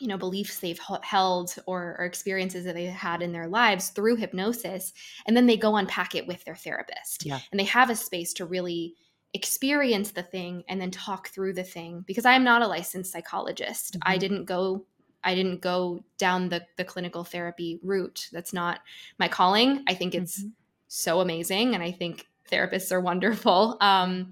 [0.00, 4.16] you know beliefs they've held or, or, experiences that they've had in their lives through
[4.16, 4.92] hypnosis
[5.26, 7.38] and then they go unpack it with their therapist yeah.
[7.50, 8.94] and they have a space to really
[9.34, 13.12] experience the thing and then talk through the thing because i am not a licensed
[13.12, 14.10] psychologist mm-hmm.
[14.10, 14.84] i didn't go
[15.24, 18.80] i didn't go down the the clinical therapy route that's not
[19.18, 20.48] my calling i think it's mm-hmm.
[20.88, 24.30] so amazing and i think therapists are wonderful um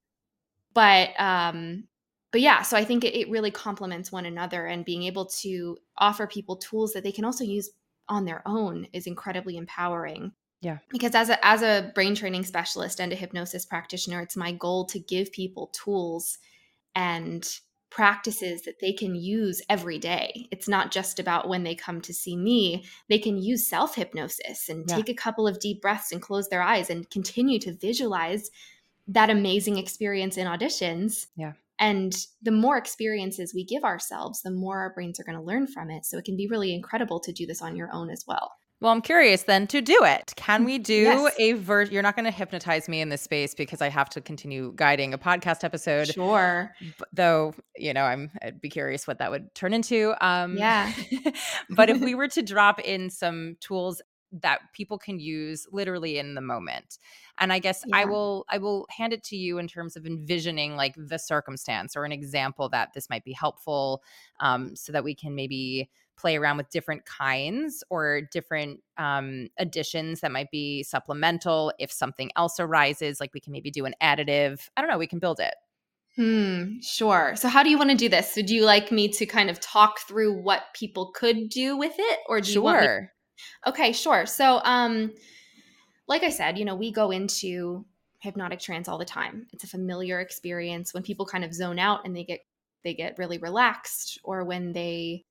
[0.73, 1.85] but um
[2.37, 5.79] but yeah, so I think it, it really complements one another and being able to
[5.96, 7.70] offer people tools that they can also use
[8.11, 10.33] on their own is incredibly empowering.
[10.61, 10.77] Yeah.
[10.90, 14.85] Because as a as a brain training specialist and a hypnosis practitioner, it's my goal
[14.85, 16.37] to give people tools
[16.94, 17.49] and
[17.88, 20.46] practices that they can use every day.
[20.51, 22.85] It's not just about when they come to see me.
[23.09, 24.96] They can use self hypnosis and yeah.
[24.96, 28.51] take a couple of deep breaths and close their eyes and continue to visualize
[29.09, 31.29] that amazing experience in auditions.
[31.35, 31.55] Yeah.
[31.79, 35.67] And the more experiences we give ourselves, the more our brains are going to learn
[35.67, 36.07] from it.
[36.07, 38.53] So it can be really incredible to do this on your own as well.
[38.81, 40.35] Well, I'm curious then to do it.
[40.37, 41.35] Can we do yes.
[41.39, 41.95] a version?
[41.95, 45.15] You're not going to hypnotize me in this space because I have to continue guiding
[45.15, 46.09] a podcast episode.
[46.09, 46.71] Sure.
[47.11, 50.15] though, you know, I'm I'd be curious what that would turn into.
[50.21, 50.93] Um Yeah.
[51.71, 56.35] but if we were to drop in some tools that people can use literally in
[56.35, 56.99] the moment
[57.39, 57.97] and i guess yeah.
[57.97, 61.97] i will i will hand it to you in terms of envisioning like the circumstance
[61.97, 64.03] or an example that this might be helpful
[64.41, 70.21] um, so that we can maybe play around with different kinds or different um, additions
[70.21, 74.69] that might be supplemental if something else arises like we can maybe do an additive
[74.77, 75.55] i don't know we can build it
[76.17, 77.35] Hmm, sure.
[77.37, 78.37] So how do you want to do this?
[78.37, 82.21] Would you like me to kind of talk through what people could do with it
[82.27, 82.55] or do sure.
[82.55, 83.09] you want
[83.66, 84.27] Okay, sure.
[84.27, 85.12] So, um,
[86.09, 87.85] like I said, you know, we go into
[88.20, 89.46] hypnotic trance all the time.
[89.53, 92.40] It's a familiar experience when people kind of zone out and they get
[92.85, 95.25] they get really relaxed, or when they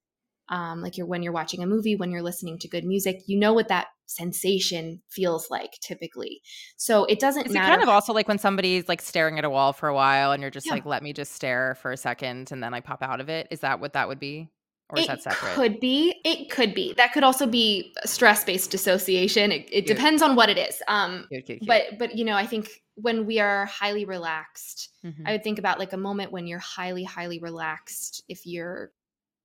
[0.50, 3.40] um, like you're when you're watching a movie, when you're listening to good music, you
[3.40, 6.42] know what that sensation feels like typically.
[6.78, 7.70] So it doesn't Is matter.
[7.70, 10.42] Kind of also like when somebody's like staring at a wall for a while and
[10.42, 10.74] you're just yeah.
[10.74, 13.48] like, let me just stare for a second and then I pop out of it.
[13.50, 14.50] Is that what that would be?
[14.90, 15.54] Or is it that separate?
[15.54, 16.22] Could be.
[16.24, 16.94] It could be.
[16.94, 19.52] That could also be stress-based dissociation.
[19.52, 20.82] It, it depends on what it is.
[20.88, 21.28] Um,
[21.66, 25.26] but but you know, I think when we are highly relaxed, mm-hmm.
[25.26, 28.24] I would think about like a moment when you're highly highly relaxed.
[28.30, 28.92] If you're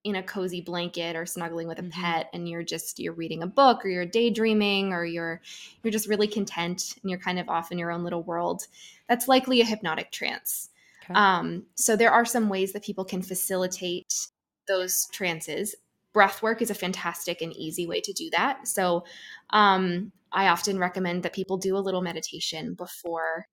[0.05, 2.01] in a cozy blanket or snuggling with a mm-hmm.
[2.01, 5.41] pet and you're just you're reading a book or you're daydreaming or you're
[5.83, 8.67] you're just really content and you're kind of off in your own little world
[9.09, 10.71] that's likely a hypnotic trance
[11.05, 11.13] okay.
[11.13, 14.29] um, so there are some ways that people can facilitate
[14.71, 15.75] those trances
[16.13, 19.05] breath work is a fantastic and easy way to do that so
[19.51, 23.47] um, i often recommend that people do a little meditation before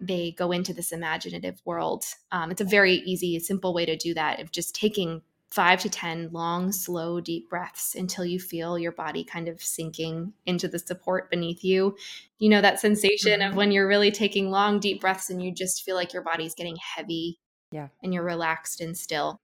[0.00, 4.14] they go into this imaginative world um, it's a very easy simple way to do
[4.14, 5.22] that of just taking
[5.54, 10.32] five to 10 long, slow, deep breaths until you feel your body kind of sinking
[10.46, 11.96] into the support beneath you.
[12.40, 13.50] You know, that sensation mm-hmm.
[13.50, 16.56] of when you're really taking long, deep breaths and you just feel like your body's
[16.56, 17.38] getting heavy.
[17.70, 17.86] Yeah.
[18.02, 19.40] And you're relaxed and still.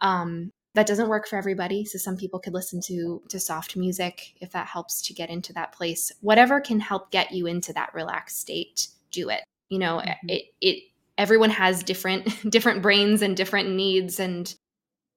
[0.00, 1.84] Um, that doesn't work for everybody.
[1.84, 5.52] So some people could listen to to soft music if that helps to get into
[5.54, 6.12] that place.
[6.20, 9.42] Whatever can help get you into that relaxed state, do it.
[9.68, 10.28] You know, mm-hmm.
[10.28, 10.84] it it
[11.18, 14.54] everyone has different different brains and different needs and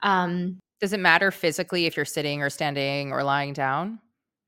[0.01, 3.99] um, Does it matter physically if you're sitting or standing or lying down?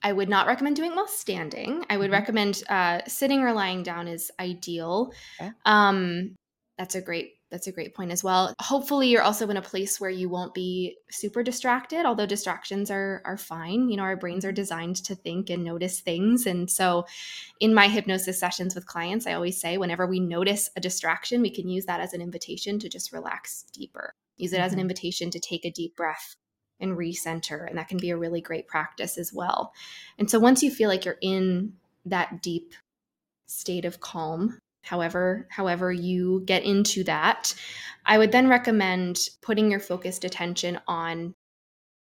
[0.03, 1.83] I would not recommend doing while standing.
[1.89, 2.13] I would mm-hmm.
[2.13, 5.13] recommend uh, sitting or lying down is ideal.
[5.39, 5.51] Okay.
[5.65, 6.35] Um,
[6.77, 8.53] that's a great that's a great point as well.
[8.59, 12.05] Hopefully, you're also in a place where you won't be super distracted.
[12.05, 13.87] Although distractions are are fine.
[13.87, 17.05] You know, our brains are designed to think and notice things, and so
[17.61, 21.49] in my hypnosis sessions with clients, I always say whenever we notice a distraction, we
[21.49, 24.13] can use that as an invitation to just relax deeper.
[24.35, 24.65] Use it mm-hmm.
[24.65, 24.81] as an mm-hmm.
[24.81, 26.35] invitation to take a deep breath
[26.81, 27.65] and recenter.
[27.65, 29.71] And that can be a really great practice as well.
[30.19, 31.73] And so once you feel like you're in
[32.05, 32.73] that deep
[33.45, 37.53] state of calm, however however you get into that
[38.05, 41.33] i would then recommend putting your focused attention on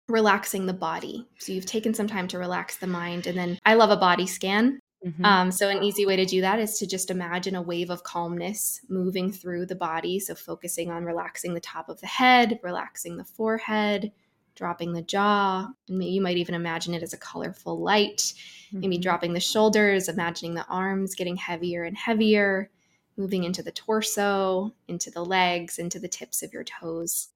[0.08, 3.74] relaxing the body so you've taken some time to relax the mind and then i
[3.74, 5.26] love a body scan Mm-hmm.
[5.26, 8.02] Um, so, an easy way to do that is to just imagine a wave of
[8.02, 10.20] calmness moving through the body.
[10.20, 14.12] So, focusing on relaxing the top of the head, relaxing the forehead,
[14.56, 15.68] dropping the jaw.
[15.88, 18.34] And you might even imagine it as a colorful light.
[18.68, 18.80] Mm-hmm.
[18.80, 22.70] Maybe dropping the shoulders, imagining the arms getting heavier and heavier,
[23.18, 27.30] moving into the torso, into the legs, into the tips of your toes.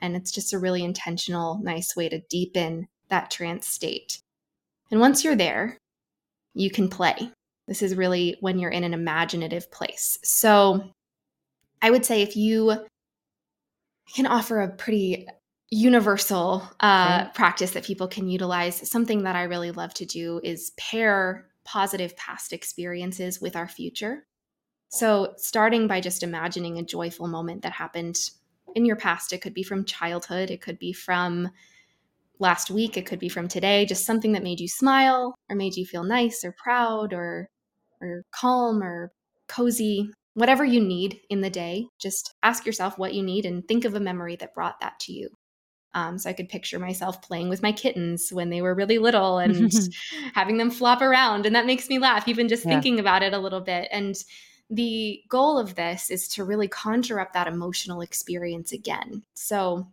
[0.00, 4.20] And it's just a really intentional, nice way to deepen that trance state.
[4.90, 5.78] And once you're there,
[6.54, 7.30] you can play.
[7.66, 10.18] This is really when you're in an imaginative place.
[10.22, 10.90] So
[11.82, 12.86] I would say if you
[14.14, 15.26] can offer a pretty
[15.70, 17.30] universal uh, okay.
[17.34, 22.16] practice that people can utilize, something that I really love to do is pair positive
[22.16, 24.26] past experiences with our future.
[24.88, 28.16] So, starting by just imagining a joyful moment that happened
[28.74, 31.50] in your past, it could be from childhood, it could be from
[32.38, 35.74] last week, it could be from today, just something that made you smile or made
[35.74, 37.48] you feel nice or proud or
[38.00, 39.10] or calm or
[39.48, 41.86] cozy, whatever you need in the day.
[41.98, 45.12] Just ask yourself what you need and think of a memory that brought that to
[45.12, 45.30] you.
[45.96, 49.38] Um, so I could picture myself playing with my kittens when they were really little
[49.38, 49.72] and
[50.34, 51.46] having them flop around.
[51.46, 52.72] And that makes me laugh, even just yeah.
[52.72, 53.88] thinking about it a little bit.
[53.90, 54.14] And
[54.68, 59.22] the goal of this is to really conjure up that emotional experience again.
[59.32, 59.90] So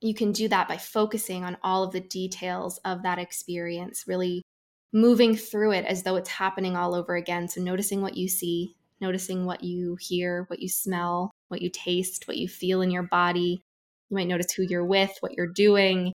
[0.00, 4.42] you can do that by focusing on all of the details of that experience, really
[4.94, 7.48] moving through it as though it's happening all over again.
[7.48, 12.26] So, noticing what you see, noticing what you hear, what you smell, what you taste,
[12.26, 13.62] what you feel in your body.
[14.12, 16.12] You might notice who you're with, what you're doing.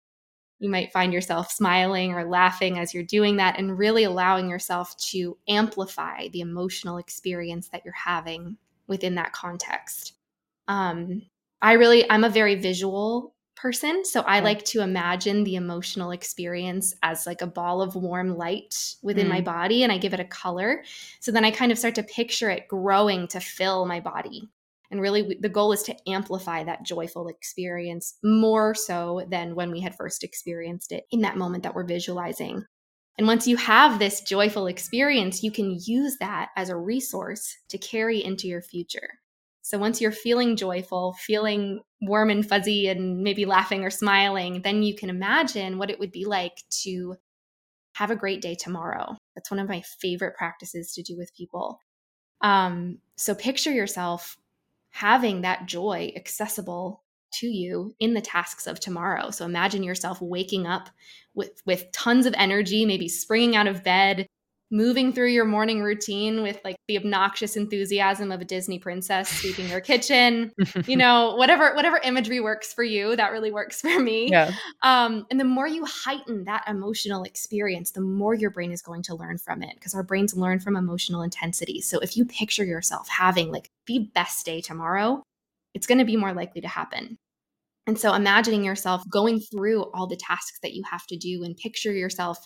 [0.59, 4.97] You might find yourself smiling or laughing as you're doing that, and really allowing yourself
[5.11, 10.11] to amplify the emotional experience that you're having within that context.
[10.67, 11.21] Um,
[11.61, 14.03] I really, I'm a very visual person.
[14.03, 18.95] So I like to imagine the emotional experience as like a ball of warm light
[19.03, 19.29] within mm.
[19.29, 20.83] my body and I give it a color.
[21.21, 24.49] So then I kind of start to picture it growing to fill my body.
[24.95, 29.81] And really, the goal is to amplify that joyful experience more so than when we
[29.81, 32.63] had first experienced it in that moment that we're visualizing.
[33.17, 37.77] And once you have this joyful experience, you can use that as a resource to
[37.77, 39.09] carry into your future.
[39.63, 44.81] So once you're feeling joyful, feeling warm and fuzzy, and maybe laughing or smiling, then
[44.81, 47.17] you can imagine what it would be like to
[47.95, 49.17] have a great day tomorrow.
[49.35, 51.79] That's one of my favorite practices to do with people.
[52.39, 54.37] Um, so picture yourself
[54.95, 59.29] having that joy accessible to you in the tasks of tomorrow.
[59.29, 60.89] So imagine yourself waking up
[61.33, 64.25] with with tons of energy, maybe springing out of bed,
[64.75, 69.69] moving through your morning routine with like the obnoxious enthusiasm of a Disney princess sweeping
[69.69, 70.51] your kitchen,
[70.85, 74.29] you know, whatever whatever imagery works for you, that really works for me.
[74.29, 74.51] Yeah.
[74.83, 79.03] Um, and the more you heighten that emotional experience, the more your brain is going
[79.03, 81.79] to learn from it because our brains learn from emotional intensity.
[81.79, 85.23] So if you picture yourself having like the best day tomorrow,
[85.73, 87.17] it's going to be more likely to happen.
[87.87, 91.55] And so imagining yourself going through all the tasks that you have to do and
[91.55, 92.45] picture yourself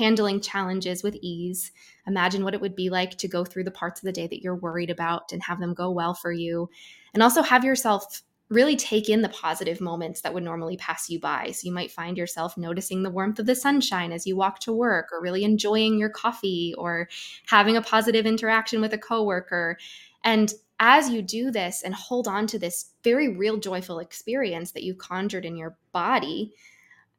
[0.00, 1.72] handling challenges with ease.
[2.06, 4.42] Imagine what it would be like to go through the parts of the day that
[4.42, 6.70] you're worried about and have them go well for you.
[7.12, 11.20] And also have yourself really take in the positive moments that would normally pass you
[11.20, 11.50] by.
[11.52, 14.72] So you might find yourself noticing the warmth of the sunshine as you walk to
[14.72, 17.08] work or really enjoying your coffee or
[17.46, 19.76] having a positive interaction with a coworker.
[20.24, 24.82] And as you do this and hold on to this very real joyful experience that
[24.82, 26.54] you conjured in your body,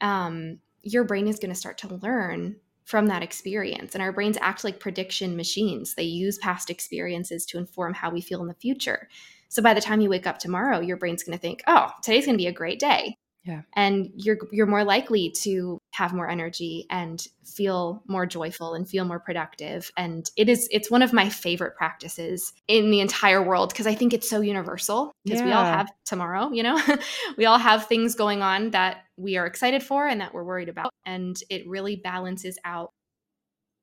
[0.02, 2.56] um, your brain is going to start to learn
[2.92, 3.96] from that experience.
[3.96, 5.96] And our brains act like prediction machines.
[5.96, 9.08] They use past experiences to inform how we feel in the future.
[9.48, 12.26] So by the time you wake up tomorrow, your brain's going to think, "Oh, today's
[12.26, 13.62] going to be a great day." Yeah.
[13.74, 19.04] And you're you're more likely to have more energy and feel more joyful and feel
[19.04, 19.90] more productive.
[19.98, 23.96] And it is it's one of my favorite practices in the entire world because I
[23.96, 25.46] think it's so universal because yeah.
[25.46, 26.80] we all have tomorrow, you know.
[27.38, 30.70] we all have things going on that we are excited for and that we're worried
[30.70, 32.92] about and it really balances out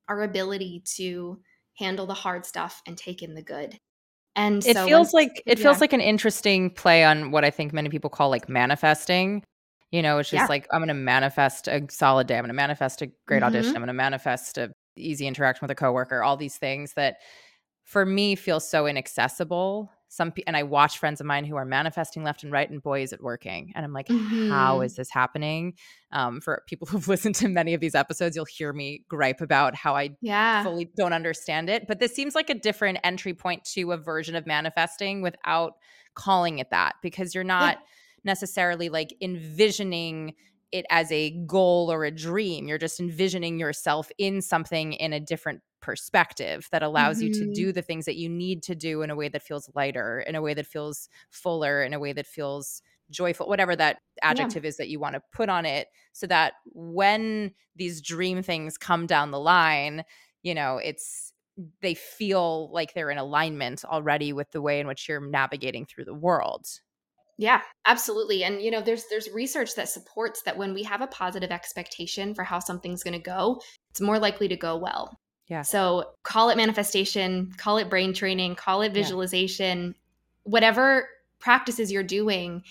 [0.07, 1.39] our ability to
[1.77, 3.79] handle the hard stuff and take in the good.
[4.35, 5.63] And it so feels like it yeah.
[5.63, 9.43] feels like an interesting play on what I think many people call like manifesting.
[9.91, 10.47] You know, it's just yeah.
[10.47, 12.35] like I'm going to manifest a solid day.
[12.35, 13.45] I'm going to manifest a great mm-hmm.
[13.45, 13.69] audition.
[13.71, 16.21] I'm going to manifest a easy interaction with a coworker.
[16.21, 17.17] All these things that
[17.85, 22.23] for me feel so inaccessible some and I watch friends of mine who are manifesting
[22.23, 23.71] left and right, and boy, is it working.
[23.75, 24.49] And I'm like, mm-hmm.
[24.49, 25.75] how is this happening?
[26.11, 29.75] Um, for people who've listened to many of these episodes, you'll hear me gripe about
[29.75, 30.63] how I yeah.
[30.63, 31.87] fully don't understand it.
[31.87, 35.73] But this seems like a different entry point to a version of manifesting without
[36.15, 37.85] calling it that, because you're not yeah.
[38.23, 40.33] necessarily like envisioning
[40.71, 42.67] it as a goal or a dream.
[42.67, 47.27] You're just envisioning yourself in something in a different perspective that allows mm-hmm.
[47.27, 47.53] you to mm-hmm.
[47.53, 50.35] do the things that you need to do in a way that feels lighter, in
[50.35, 54.69] a way that feels fuller, in a way that feels joyful, whatever that adjective yeah.
[54.69, 59.07] is that you want to put on it, so that when these dream things come
[59.07, 60.03] down the line,
[60.43, 61.33] you know, it's
[61.81, 66.05] they feel like they're in alignment already with the way in which you're navigating through
[66.05, 66.67] the world.
[67.37, 68.43] Yeah, absolutely.
[68.43, 72.35] And you know, there's there's research that supports that when we have a positive expectation
[72.35, 73.61] for how something's going to go,
[73.91, 75.17] it's more likely to go well.
[75.49, 75.63] Yeah.
[75.63, 79.93] So call it manifestation, call it brain training, call it visualization, yeah.
[80.43, 82.63] whatever practices you're doing,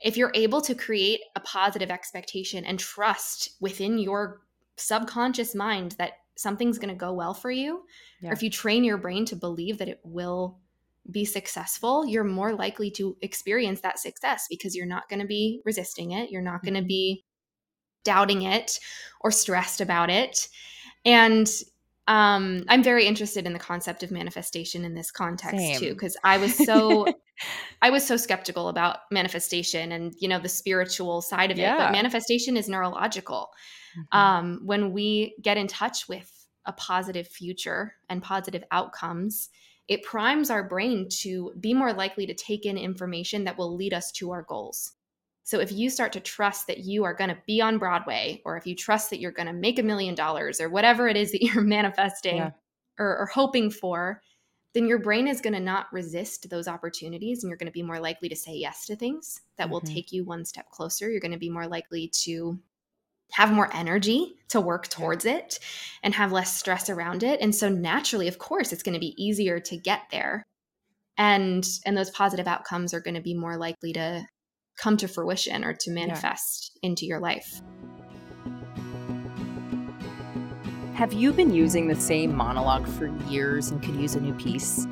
[0.00, 4.40] if you're able to create a positive expectation and trust within your
[4.76, 7.82] subconscious mind that something's going to go well for you,
[8.20, 8.30] yeah.
[8.30, 10.58] or if you train your brain to believe that it will
[11.10, 15.60] be successful, you're more likely to experience that success because you're not going to be
[15.64, 16.30] resisting it.
[16.30, 16.88] You're not going to mm-hmm.
[16.88, 17.24] be
[18.04, 18.78] doubting it
[19.20, 20.48] or stressed about it.
[21.04, 21.50] And
[22.06, 25.78] um, I'm very interested in the concept of manifestation in this context Same.
[25.78, 27.06] too, because I was so
[27.82, 31.74] I was so skeptical about manifestation and you know the spiritual side of yeah.
[31.74, 31.78] it.
[31.78, 33.50] But manifestation is neurological.
[33.98, 34.18] Mm-hmm.
[34.18, 36.30] Um, when we get in touch with
[36.66, 39.48] a positive future and positive outcomes,
[39.88, 43.94] it primes our brain to be more likely to take in information that will lead
[43.94, 44.92] us to our goals.
[45.50, 48.56] So if you start to trust that you are going to be on Broadway, or
[48.56, 51.32] if you trust that you're going to make a million dollars, or whatever it is
[51.32, 52.50] that you're manifesting yeah.
[53.00, 54.22] or, or hoping for,
[54.74, 57.82] then your brain is going to not resist those opportunities and you're going to be
[57.82, 59.72] more likely to say yes to things that mm-hmm.
[59.72, 61.10] will take you one step closer.
[61.10, 62.56] You're going to be more likely to
[63.32, 65.58] have more energy to work towards it
[66.04, 67.40] and have less stress around it.
[67.40, 70.44] And so naturally, of course, it's going to be easier to get there.
[71.18, 74.24] And and those positive outcomes are going to be more likely to
[74.78, 76.88] come to fruition or to manifest yeah.
[76.88, 77.62] into your life.
[80.94, 84.86] Have you been using the same monologue for years and could use a new piece?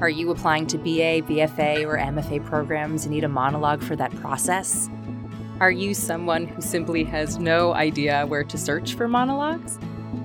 [0.00, 4.12] Are you applying to BA, BFA, or MFA programs and need a monologue for that
[4.16, 4.90] process?
[5.60, 9.78] Are you someone who simply has no idea where to search for monologues?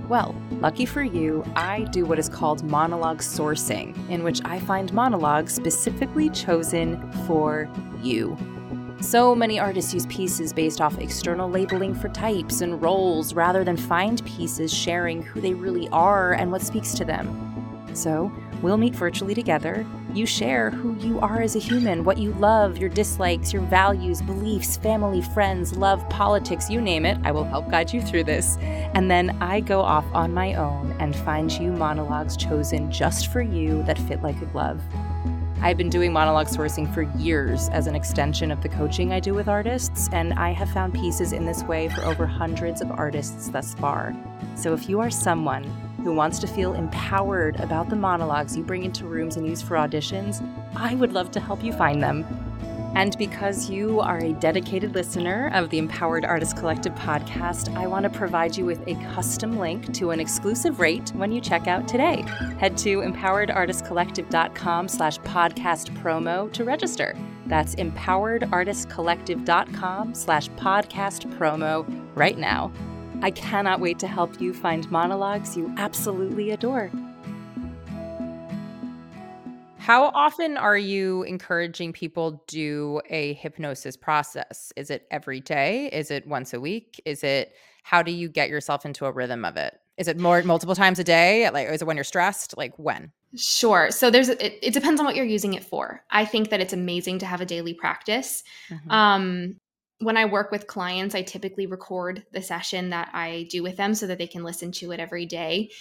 [0.10, 4.92] Well, lucky for you, I do what is called monologue sourcing, in which I find
[4.92, 7.70] monologues specifically chosen for
[8.02, 8.36] you.
[9.00, 13.78] So many artists use pieces based off external labeling for types and roles rather than
[13.78, 17.48] find pieces sharing who they really are and what speaks to them.
[17.94, 18.32] So,
[18.62, 22.78] we'll meet virtually together You share who you are as a human, what you love,
[22.78, 27.20] your dislikes, your values, beliefs, family, friends, love, politics, you name it.
[27.24, 28.58] I will help guide you through this.
[28.60, 33.42] And then I go off on my own and find you monologues chosen just for
[33.42, 34.82] you that fit like a glove.
[35.60, 39.34] I've been doing monologue sourcing for years as an extension of the coaching I do
[39.34, 43.50] with artists, and I have found pieces in this way for over hundreds of artists
[43.50, 44.16] thus far.
[44.56, 45.64] So if you are someone
[46.04, 49.78] who wants to feel empowered about the monologues you bring into rooms and use for
[49.78, 52.47] auditions, I would love to help you find them.
[52.96, 58.04] And because you are a dedicated listener of the Empowered Artist Collective podcast, I want
[58.04, 61.88] to provide you with a custom link to an exclusive rate when you check out
[61.88, 62.24] today.
[62.60, 67.16] Head to empoweredartistcollective.com slash podcast promo to register.
[67.46, 71.86] That's empoweredartistcollective.com slash podcast promo
[72.16, 72.72] right now.
[73.22, 76.92] I cannot wait to help you find monologues you absolutely adore.
[79.88, 84.74] How often are you encouraging people do a hypnosis process?
[84.76, 85.88] Is it every day?
[85.94, 87.02] Is it once a week?
[87.06, 89.80] Is it how do you get yourself into a rhythm of it?
[89.96, 91.50] Is it more multiple times a day?
[91.52, 92.58] Like is it when you're stressed?
[92.58, 93.14] Like when?
[93.38, 93.90] Sure.
[93.90, 96.04] So there's it, it depends on what you're using it for.
[96.12, 98.44] I think that it's amazing to have a daily practice.
[98.70, 98.92] Mm-hmm.
[98.92, 99.56] Um
[100.00, 103.96] when I work with clients, I typically record the session that I do with them
[103.96, 105.72] so that they can listen to it every day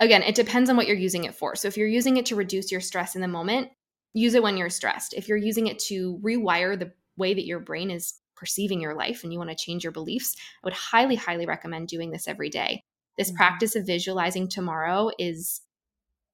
[0.00, 1.56] again, it depends on what you're using it for.
[1.56, 3.70] So if you're using it to reduce your stress in the moment,
[4.12, 5.14] use it when you're stressed.
[5.14, 9.24] If you're using it to rewire the way that your brain is perceiving your life
[9.24, 12.50] and you want to change your beliefs, I would highly, highly recommend doing this every
[12.50, 12.84] day.
[13.16, 13.36] This mm-hmm.
[13.36, 15.62] practice of visualizing tomorrow is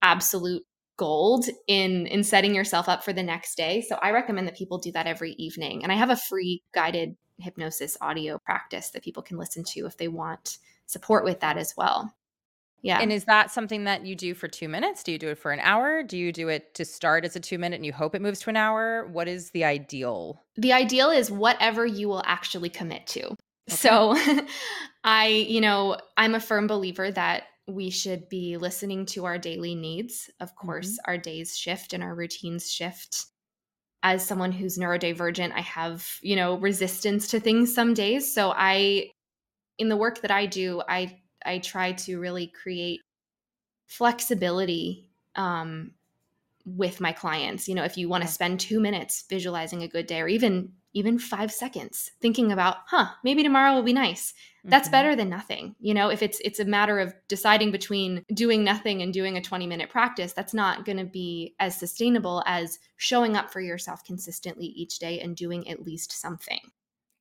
[0.03, 0.65] absolute
[0.97, 3.81] gold in in setting yourself up for the next day.
[3.89, 5.83] So I recommend that people do that every evening.
[5.83, 9.97] And I have a free guided hypnosis audio practice that people can listen to if
[9.97, 12.15] they want support with that as well.
[12.83, 12.99] Yeah.
[12.99, 15.05] And is that something that you do for two minutes?
[15.05, 16.03] Do you do it for an hour?
[16.03, 18.41] Do you do it to start as a two minute and you hope it moves
[18.41, 19.07] to an hour?
[19.07, 20.43] What is the ideal?
[20.57, 23.27] The ideal is whatever you will actually commit to.
[23.29, 23.37] Okay.
[23.69, 24.17] So
[25.05, 29.77] I, you know, I'm a firm believer that we should be listening to our daily
[29.77, 30.29] needs.
[30.41, 31.11] Of course, mm-hmm.
[31.11, 33.27] our days shift and our routines shift.
[34.03, 38.35] As someone who's neurodivergent, I have, you know, resistance to things some days.
[38.35, 39.11] So I,
[39.79, 43.01] in the work that I do, I I try to really create
[43.87, 45.93] flexibility um,
[46.65, 47.69] with my clients.
[47.69, 50.73] You know, if you want to spend two minutes visualizing a good day, or even
[50.95, 54.35] even five seconds thinking about, huh, maybe tomorrow will be nice.
[54.65, 54.93] That's mm-hmm.
[54.93, 55.75] better than nothing.
[55.81, 59.43] You know, if it's it's a matter of deciding between doing nothing and doing a
[59.43, 64.05] 20 minute practice, that's not going to be as sustainable as showing up for yourself
[64.05, 66.61] consistently each day and doing at least something.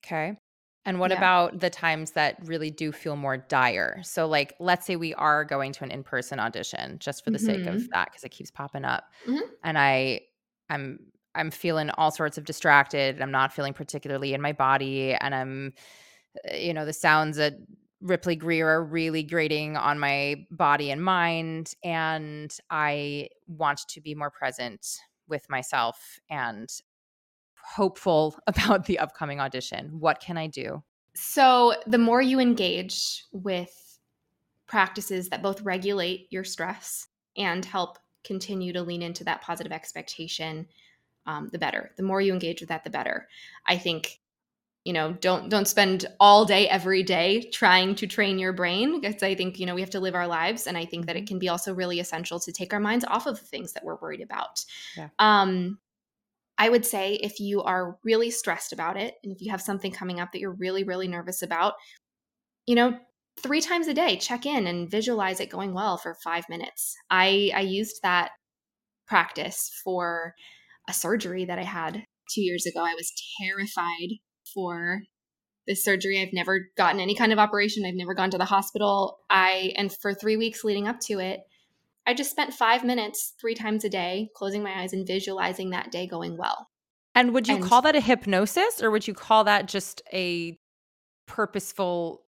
[0.05, 0.37] Okay.
[0.83, 1.17] And what yeah.
[1.17, 4.01] about the times that really do feel more dire?
[4.03, 7.45] So, like, let's say we are going to an in-person audition, just for the mm-hmm.
[7.45, 7.85] sake of mm-hmm.
[7.91, 9.45] that, because it keeps popping up, mm-hmm.
[9.63, 10.21] and I,
[10.69, 10.99] I'm,
[11.35, 13.21] I'm feeling all sorts of distracted.
[13.21, 15.73] I'm not feeling particularly in my body, and I'm,
[16.51, 17.53] uh, you know, the sounds that
[18.01, 24.15] Ripley Greer are really grating on my body and mind, and I want to be
[24.15, 24.87] more present
[25.27, 26.67] with myself and
[27.63, 29.99] hopeful about the upcoming audition?
[29.99, 30.83] What can I do?
[31.13, 33.99] So, the more you engage with
[34.65, 40.67] practices that both regulate your stress and help continue to lean into that positive expectation,
[41.25, 41.91] um, the better.
[41.97, 43.27] The more you engage with that, the better.
[43.67, 44.21] I think
[44.83, 49.21] you know don't don't spend all day every day trying to train your brain because
[49.21, 51.19] i think you know we have to live our lives and i think that it
[51.19, 51.27] mm-hmm.
[51.27, 53.97] can be also really essential to take our minds off of the things that we're
[53.97, 54.65] worried about
[54.97, 55.09] yeah.
[55.19, 55.77] um
[56.61, 59.91] I would say if you are really stressed about it and if you have something
[59.91, 61.73] coming up that you're really, really nervous about,
[62.67, 62.99] you know,
[63.41, 66.95] three times a day, check in and visualize it going well for five minutes.
[67.09, 68.29] I, I used that
[69.07, 70.35] practice for
[70.87, 72.81] a surgery that I had two years ago.
[72.81, 74.19] I was terrified
[74.53, 75.01] for
[75.65, 76.21] this surgery.
[76.21, 77.85] I've never gotten any kind of operation.
[77.87, 79.17] I've never gone to the hospital.
[79.31, 81.39] I and for 3 weeks leading up to it,
[82.11, 85.93] I just spent five minutes three times a day closing my eyes and visualizing that
[85.93, 86.67] day going well.
[87.15, 90.59] And would you and, call that a hypnosis or would you call that just a
[91.25, 92.25] purposeful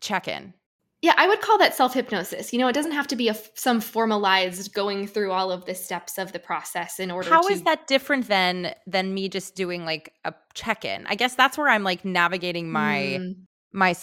[0.00, 0.54] check in?
[1.02, 2.54] Yeah, I would call that self hypnosis.
[2.54, 5.74] You know, it doesn't have to be a, some formalized going through all of the
[5.74, 7.28] steps of the process in order.
[7.28, 11.06] How to- is that different than than me just doing like a check in?
[11.08, 13.34] I guess that's where I'm like navigating my mm.
[13.70, 13.94] my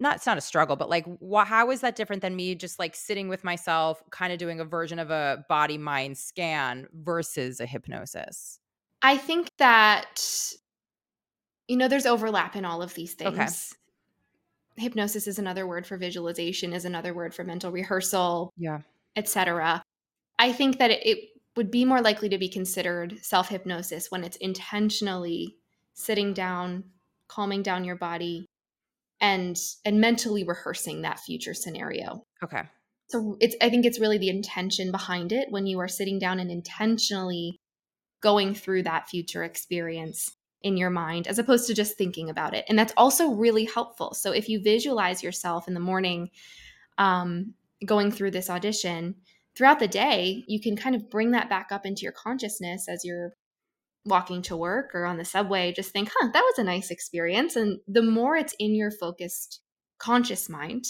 [0.00, 2.78] not it's not a struggle but like wh- how is that different than me just
[2.78, 7.60] like sitting with myself kind of doing a version of a body mind scan versus
[7.60, 8.58] a hypnosis?
[9.02, 10.22] I think that
[11.68, 13.38] you know there's overlap in all of these things.
[13.38, 14.82] Okay.
[14.82, 18.78] hypnosis is another word for visualization is another word for mental rehearsal yeah.
[19.16, 19.82] etc
[20.38, 21.18] i think that it, it
[21.58, 25.56] would be more likely to be considered self hypnosis when it's intentionally
[25.98, 26.84] sitting down,
[27.26, 28.46] calming down your body,
[29.20, 32.24] and and mentally rehearsing that future scenario.
[32.42, 32.62] Okay.
[33.08, 36.40] So it's I think it's really the intention behind it when you are sitting down
[36.40, 37.60] and intentionally
[38.20, 42.64] going through that future experience in your mind as opposed to just thinking about it.
[42.68, 44.12] And that's also really helpful.
[44.14, 46.30] So if you visualize yourself in the morning
[46.98, 47.54] um,
[47.86, 49.14] going through this audition,
[49.56, 53.04] throughout the day, you can kind of bring that back up into your consciousness as
[53.04, 53.34] you're
[54.04, 55.72] walking to work or on the subway.
[55.72, 57.56] Just think, huh, that was a nice experience.
[57.56, 59.60] And the more it's in your focused
[59.98, 60.84] conscious mind,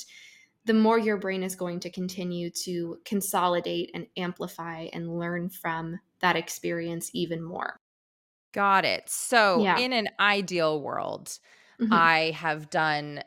[0.64, 5.98] the more your brain is going to continue to consolidate and amplify and learn from
[6.20, 7.80] that experience even more.
[8.52, 9.08] Got it.
[9.08, 9.78] So, yeah.
[9.78, 11.38] in an ideal world,
[11.80, 11.92] mm-hmm.
[11.92, 13.22] I have done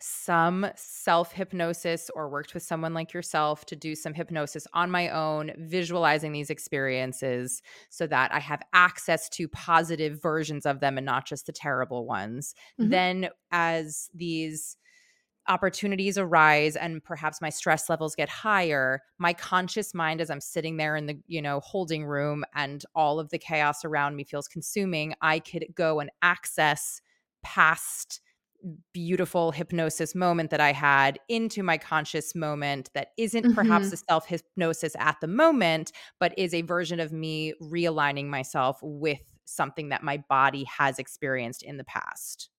[0.00, 5.08] some self hypnosis or worked with someone like yourself to do some hypnosis on my
[5.10, 11.06] own, visualizing these experiences so that I have access to positive versions of them and
[11.06, 12.54] not just the terrible ones.
[12.80, 12.90] Mm-hmm.
[12.90, 14.76] Then, as these
[15.48, 20.76] opportunities arise and perhaps my stress levels get higher my conscious mind as i'm sitting
[20.76, 24.46] there in the you know holding room and all of the chaos around me feels
[24.46, 27.00] consuming i could go and access
[27.42, 28.20] past
[28.92, 33.54] beautiful hypnosis moment that i had into my conscious moment that isn't mm-hmm.
[33.54, 38.78] perhaps a self hypnosis at the moment but is a version of me realigning myself
[38.82, 42.50] with something that my body has experienced in the past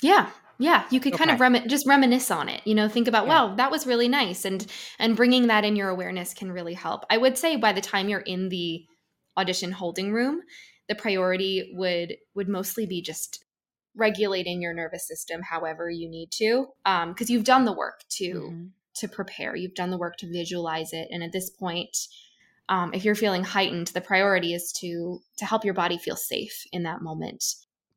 [0.00, 3.26] yeah yeah you could kind of rem- just reminisce on it you know think about
[3.26, 3.46] yeah.
[3.46, 4.66] wow that was really nice and
[4.98, 8.08] and bringing that in your awareness can really help i would say by the time
[8.08, 8.84] you're in the
[9.36, 10.40] audition holding room
[10.88, 13.44] the priority would would mostly be just
[13.96, 18.34] regulating your nervous system however you need to um because you've done the work to
[18.34, 18.66] mm-hmm.
[18.94, 21.96] to prepare you've done the work to visualize it and at this point
[22.68, 26.64] um, if you're feeling heightened the priority is to to help your body feel safe
[26.72, 27.44] in that moment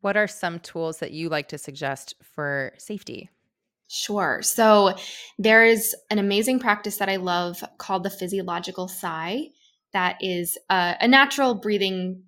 [0.02, 3.30] what are some tools that you like to suggest for safety?
[3.88, 4.42] Sure.
[4.42, 4.96] So
[5.38, 9.48] there is an amazing practice that I love called the physiological sigh.
[9.94, 12.24] That is a, a natural breathing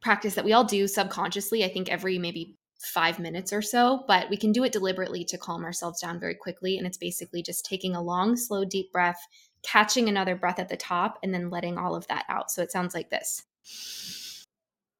[0.00, 1.64] practice that we all do subconsciously.
[1.64, 5.38] I think every maybe five minutes or so, but we can do it deliberately to
[5.38, 6.78] calm ourselves down very quickly.
[6.78, 9.26] And it's basically just taking a long, slow, deep breath,
[9.62, 12.50] catching another breath at the top, and then letting all of that out.
[12.50, 13.44] So it sounds like this.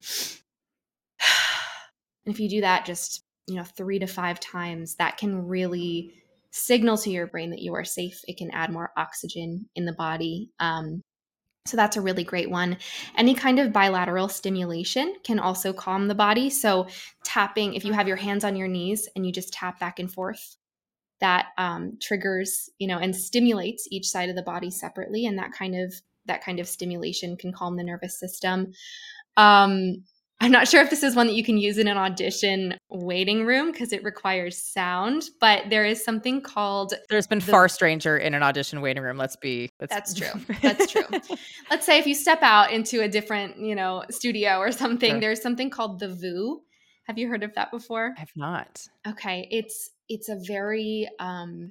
[2.24, 6.14] And if you do that just, you know, three to five times, that can really
[6.53, 8.20] signal to your brain that you are safe.
[8.28, 10.53] It can add more oxygen in the body.
[10.61, 11.03] Um,
[11.65, 12.77] so that's a really great one.
[13.17, 16.51] Any kind of bilateral stimulation can also calm the body.
[16.51, 16.89] So
[17.25, 20.13] tapping, if you have your hands on your knees and you just tap back and
[20.13, 20.57] forth,
[21.21, 25.53] that um, triggers, you know, and stimulates each side of the body separately, and that
[25.53, 25.95] kind of
[26.27, 28.73] that kind of stimulation can calm the nervous system.
[29.37, 30.03] Um,
[30.43, 33.47] I'm not sure if this is one that you can use in an audition waiting
[33.47, 36.95] room because it requires sound, but there is something called.
[37.09, 39.16] There's been the, far stranger in an audition waiting room.
[39.16, 39.70] Let's be.
[39.80, 40.40] Let's, that's true.
[40.61, 41.05] That's true.
[41.70, 45.20] let's say if you step out into a different, you know, studio or something, sure.
[45.20, 46.61] there's something called the VOO.
[47.07, 48.12] Have you heard of that before?
[48.18, 48.84] I've not.
[49.07, 51.70] Okay, it's it's a very um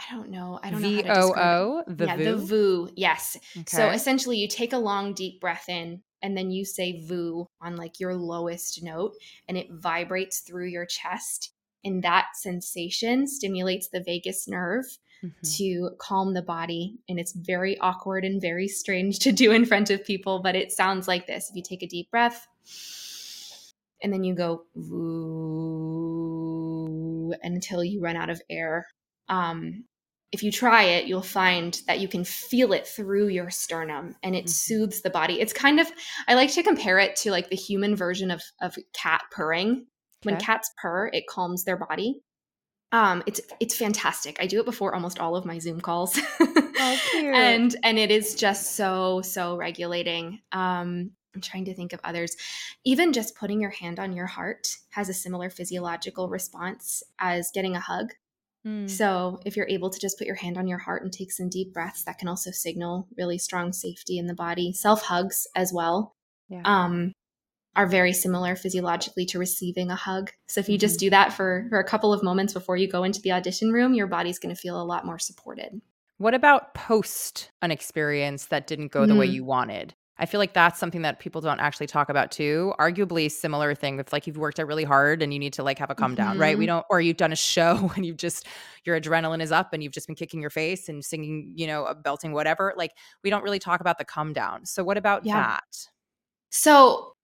[0.00, 0.58] I don't know.
[0.60, 0.88] I don't know.
[0.88, 1.84] V O O.
[1.86, 2.24] The yeah, VOO?
[2.24, 2.88] the VOO.
[2.96, 3.36] Yes.
[3.56, 3.64] Okay.
[3.68, 7.76] So essentially, you take a long, deep breath in, and then you say VOO on
[7.76, 9.14] like your lowest note
[9.48, 11.52] and it vibrates through your chest.
[11.84, 14.84] And that sensation stimulates the vagus nerve
[15.24, 15.50] mm-hmm.
[15.56, 16.98] to calm the body.
[17.08, 20.70] And it's very awkward and very strange to do in front of people, but it
[20.70, 21.50] sounds like this.
[21.50, 22.46] If you take a deep breath
[24.02, 26.12] and then you go VOO
[27.42, 28.86] until you run out of air.
[29.28, 29.84] Um,
[30.32, 34.34] if you try it, you'll find that you can feel it through your sternum and
[34.34, 34.48] it mm-hmm.
[34.48, 35.40] soothes the body.
[35.40, 35.90] It's kind of,
[36.26, 39.70] I like to compare it to like the human version of, of cat purring.
[39.70, 39.86] Okay.
[40.24, 42.22] When cats purr, it calms their body.
[42.92, 44.36] Um, it's it's fantastic.
[44.38, 48.34] I do it before almost all of my Zoom calls, oh, and and it is
[48.34, 50.40] just so so regulating.
[50.52, 52.36] Um, I'm trying to think of others.
[52.84, 57.74] Even just putting your hand on your heart has a similar physiological response as getting
[57.76, 58.12] a hug.
[58.66, 58.88] Mm.
[58.88, 61.48] So, if you're able to just put your hand on your heart and take some
[61.48, 64.72] deep breaths, that can also signal really strong safety in the body.
[64.72, 66.14] Self hugs as well
[66.48, 66.62] yeah.
[66.64, 67.12] um,
[67.74, 70.30] are very similar physiologically to receiving a hug.
[70.46, 70.80] So, if you mm-hmm.
[70.80, 73.72] just do that for, for a couple of moments before you go into the audition
[73.72, 75.80] room, your body's going to feel a lot more supported.
[76.18, 79.18] What about post an experience that didn't go the mm.
[79.18, 79.94] way you wanted?
[80.18, 82.74] I feel like that's something that people don't actually talk about too.
[82.78, 85.78] Arguably similar thing if like you've worked out really hard and you need to like
[85.78, 86.14] have a mm-hmm.
[86.14, 86.56] down, right?
[86.56, 86.74] We mm-hmm.
[86.74, 88.46] don't or you've done a show and you've just
[88.84, 91.94] your adrenaline is up and you've just been kicking your face and singing, you know,
[92.04, 92.74] belting whatever.
[92.76, 92.92] Like
[93.24, 94.66] we don't really talk about the come down.
[94.66, 95.34] So what about yeah.
[95.34, 95.88] that?
[96.50, 97.14] So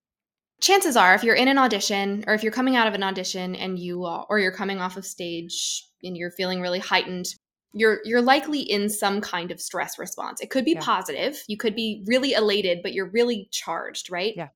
[0.61, 3.55] chances are if you're in an audition or if you're coming out of an audition
[3.55, 7.27] and you uh, or you're coming off of stage and you're feeling really heightened
[7.73, 10.41] you're you're likely in some kind of stress response.
[10.41, 10.81] It could be yeah.
[10.81, 11.43] positive.
[11.49, 14.35] You could be really elated, but you're really charged, right?
[14.37, 14.49] Yeah.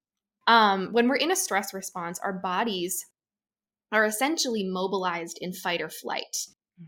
[0.46, 3.06] Um, when we're in a stress response, our bodies
[3.92, 6.36] are essentially mobilized in fight or flight.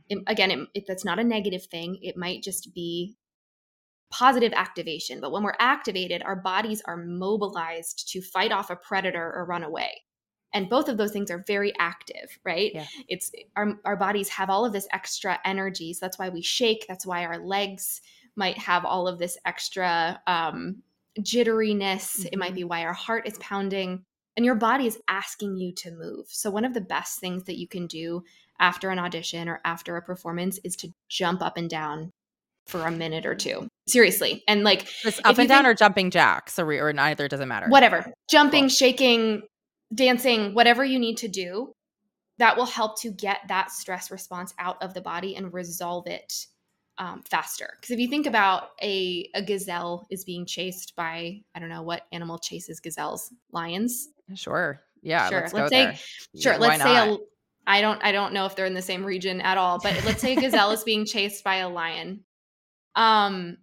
[0.09, 0.25] It, mm-hmm.
[0.27, 1.99] again, it, it, that's not a negative thing.
[2.03, 3.17] It might just be
[4.11, 5.21] positive activation.
[5.21, 9.63] But when we're activated, our bodies are mobilized to fight off a predator or run
[9.63, 10.04] away
[10.55, 12.87] and both of those things are very active right yeah.
[13.09, 16.87] it's our, our bodies have all of this extra energy so that's why we shake
[16.89, 18.01] that's why our legs
[18.37, 20.77] might have all of this extra um,
[21.21, 22.29] jitteriness mm-hmm.
[22.33, 22.71] it might be mm-hmm.
[22.71, 24.03] why our heart is pounding
[24.37, 27.59] and your body is asking you to move so one of the best things that
[27.59, 28.23] you can do
[28.61, 32.11] after an audition or after a performance is to jump up and down
[32.67, 36.11] for a minute or two seriously and like just up and down think, or jumping
[36.11, 38.69] jacks or, or neither doesn't matter whatever jumping cool.
[38.71, 39.43] shaking
[39.93, 41.75] dancing, whatever you need to do,
[42.39, 46.47] that will help to get that stress response out of the body and resolve it
[46.99, 47.77] um, faster.
[47.81, 51.83] Because if you think about a, a gazelle is being chased by, I don't know
[51.83, 54.09] what animal chases gazelles, lions.
[54.35, 54.81] Sure.
[55.03, 55.29] Yeah.
[55.29, 55.41] Sure.
[55.41, 55.99] Let's, let's say, there.
[56.41, 56.53] sure.
[56.53, 57.17] Yeah, let's say a,
[57.67, 60.21] I don't, I don't know if they're in the same region at all, but let's
[60.21, 62.25] say a gazelle is being chased by a lion.
[62.95, 63.59] Um,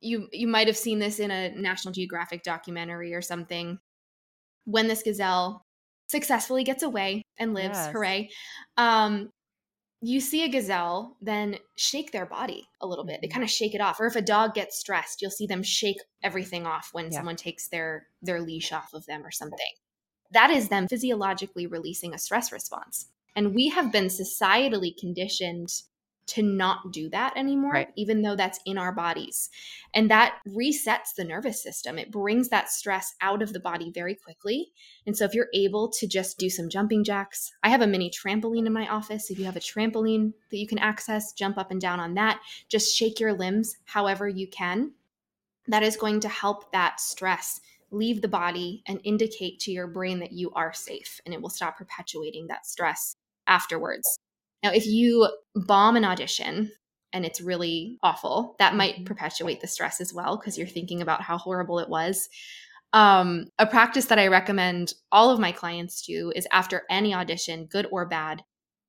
[0.00, 3.78] you, you might have seen this in a National Geographic documentary or something
[4.64, 5.64] when this gazelle
[6.08, 7.92] successfully gets away and lives, yes.
[7.92, 8.30] hooray.
[8.76, 9.30] Um,
[10.02, 13.20] you see a gazelle then shake their body a little bit.
[13.20, 13.34] They mm-hmm.
[13.34, 14.00] kind of shake it off.
[14.00, 17.18] Or if a dog gets stressed, you'll see them shake everything off when yeah.
[17.18, 19.58] someone takes their their leash off of them or something.
[20.32, 23.08] That is them physiologically releasing a stress response.
[23.36, 25.68] And we have been societally conditioned
[26.30, 27.88] to not do that anymore, right.
[27.96, 29.50] even though that's in our bodies.
[29.94, 31.98] And that resets the nervous system.
[31.98, 34.72] It brings that stress out of the body very quickly.
[35.06, 38.10] And so, if you're able to just do some jumping jacks, I have a mini
[38.10, 39.30] trampoline in my office.
[39.30, 42.40] If you have a trampoline that you can access, jump up and down on that.
[42.68, 44.92] Just shake your limbs however you can.
[45.66, 47.60] That is going to help that stress
[47.90, 51.50] leave the body and indicate to your brain that you are safe, and it will
[51.50, 53.16] stop perpetuating that stress
[53.48, 54.19] afterwards.
[54.62, 56.72] Now, if you bomb an audition
[57.12, 59.04] and it's really awful, that might mm-hmm.
[59.04, 62.28] perpetuate the stress as well because you're thinking about how horrible it was.
[62.92, 67.66] Um, a practice that I recommend all of my clients do is after any audition,
[67.66, 68.42] good or bad,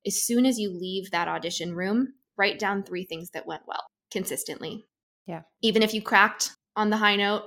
[0.04, 3.84] as soon as you leave that audition room, write down three things that went well
[4.10, 4.84] consistently.
[5.26, 5.42] Yeah.
[5.62, 7.44] Even if you cracked on the high note,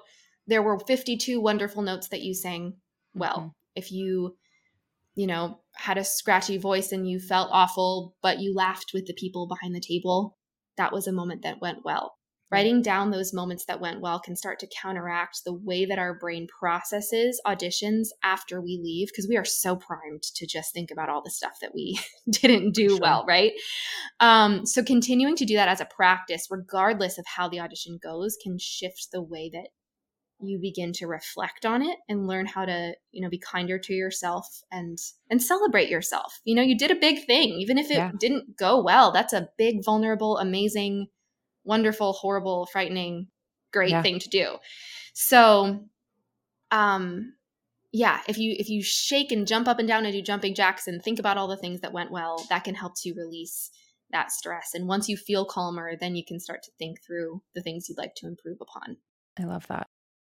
[0.47, 2.75] there were 52 wonderful notes that you sang
[3.13, 3.37] well.
[3.37, 3.49] Mm-hmm.
[3.75, 4.37] If you
[5.15, 9.13] you know, had a scratchy voice and you felt awful, but you laughed with the
[9.13, 10.37] people behind the table,
[10.77, 12.15] that was a moment that went well.
[12.51, 16.13] Writing down those moments that went well can start to counteract the way that our
[16.13, 21.09] brain processes auditions after we leave because we are so primed to just think about
[21.09, 21.99] all the stuff that we
[22.29, 22.99] didn't do sure.
[23.01, 23.53] well, right?
[24.19, 28.37] Um, so, continuing to do that as a practice, regardless of how the audition goes,
[28.41, 29.69] can shift the way that
[30.47, 33.93] you begin to reflect on it and learn how to you know be kinder to
[33.93, 34.97] yourself and
[35.29, 36.39] and celebrate yourself.
[36.43, 37.53] You know you did a big thing.
[37.53, 38.11] Even if it yeah.
[38.19, 41.07] didn't go well that's a big vulnerable amazing
[41.63, 43.27] wonderful horrible frightening
[43.73, 44.01] great yeah.
[44.01, 44.57] thing to do.
[45.13, 45.85] So
[46.71, 47.33] um
[47.91, 50.87] yeah if you if you shake and jump up and down and do jumping jacks
[50.87, 53.71] and think about all the things that went well that can help to release
[54.11, 54.73] that stress.
[54.73, 57.97] And once you feel calmer then you can start to think through the things you'd
[57.97, 58.97] like to improve upon.
[59.37, 59.87] I love that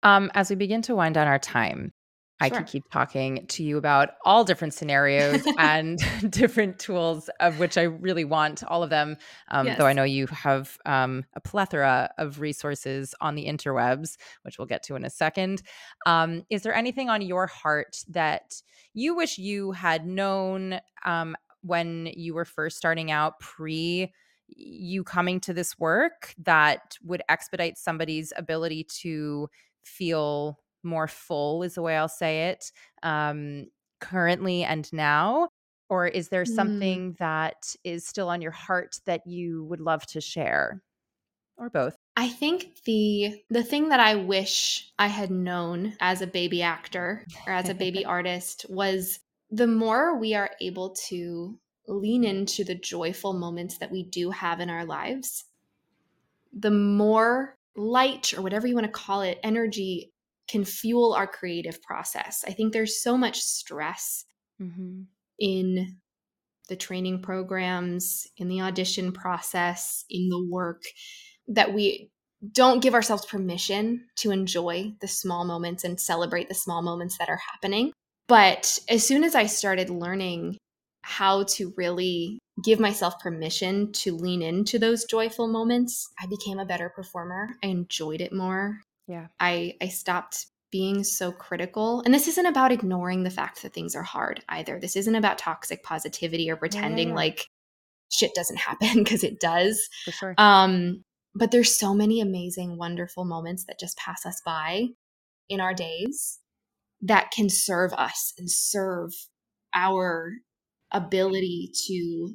[0.04, 1.94] um, as we begin to wind down our time,
[2.42, 2.56] Sure.
[2.56, 7.78] I could keep talking to you about all different scenarios and different tools, of which
[7.78, 9.18] I really want all of them.
[9.50, 9.78] Um, yes.
[9.78, 14.68] Though I know you have um, a plethora of resources on the interwebs, which we'll
[14.68, 15.64] get to in a second.
[16.06, 18.62] Um, is there anything on your heart that
[18.94, 24.14] you wish you had known um, when you were first starting out, pre
[24.48, 29.48] you coming to this work, that would expedite somebody's ability to
[29.90, 32.72] feel more full is the way I'll say it
[33.04, 33.68] um,
[34.00, 35.50] currently and now?
[35.90, 36.56] Or is there mm.
[36.56, 37.18] something mm.
[37.18, 40.82] that is still on your heart that you would love to share?
[41.58, 41.96] Or both?
[42.16, 47.26] I think the the thing that I wish I had known as a baby actor
[47.46, 49.20] or as a baby artist was
[49.52, 54.60] the more we are able to lean into the joyful moments that we do have
[54.60, 55.46] in our lives,
[56.54, 60.12] the more light or whatever you want to call it, energy
[60.48, 62.44] can fuel our creative process.
[62.48, 64.26] I think there's so much stress
[64.62, 65.04] mm-hmm.
[65.40, 65.98] in
[66.68, 70.84] the training programs, in the audition process, in the work
[71.48, 72.12] that we
[72.52, 77.30] don't give ourselves permission to enjoy the small moments and celebrate the small moments that
[77.30, 77.92] are happening.
[78.28, 80.58] But as soon as I started learning
[81.10, 86.66] how to really give myself permission to lean into those joyful moments, I became a
[86.66, 87.50] better performer.
[87.64, 88.80] I enjoyed it more.
[89.08, 89.28] Yeah.
[89.40, 92.04] I I stopped being so critical.
[92.06, 94.80] And this isn't about ignoring the fact that things are hard either.
[94.80, 97.28] This isn't about toxic positivity or pretending yeah, yeah, yeah.
[97.28, 97.48] like
[98.12, 99.90] shit doesn't happen because it does.
[100.06, 100.36] For sure.
[100.38, 101.04] Um
[101.34, 104.90] but there's so many amazing wonderful moments that just pass us by
[105.48, 106.38] in our days
[107.02, 109.12] that can serve us and serve
[109.74, 110.34] our
[110.92, 112.34] ability to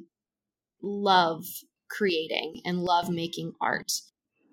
[0.81, 1.45] love
[1.89, 3.91] creating and love making art.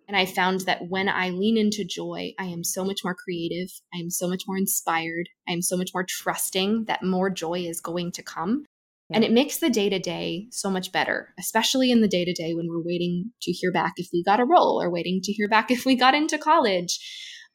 [0.09, 3.69] And I found that when I lean into joy, I am so much more creative.
[3.95, 5.29] I am so much more inspired.
[5.49, 8.65] I am so much more trusting that more joy is going to come.
[9.09, 9.17] Yeah.
[9.17, 12.33] And it makes the day to day so much better, especially in the day to
[12.33, 15.33] day when we're waiting to hear back if we got a role or waiting to
[15.33, 16.99] hear back if we got into college.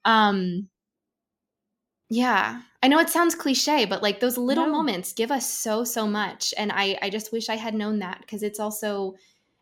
[0.06, 0.70] Um,
[2.10, 4.72] yeah, I know it sounds cliche, but like those little no.
[4.72, 8.20] moments give us so so much, and I I just wish I had known that
[8.22, 9.16] because it's also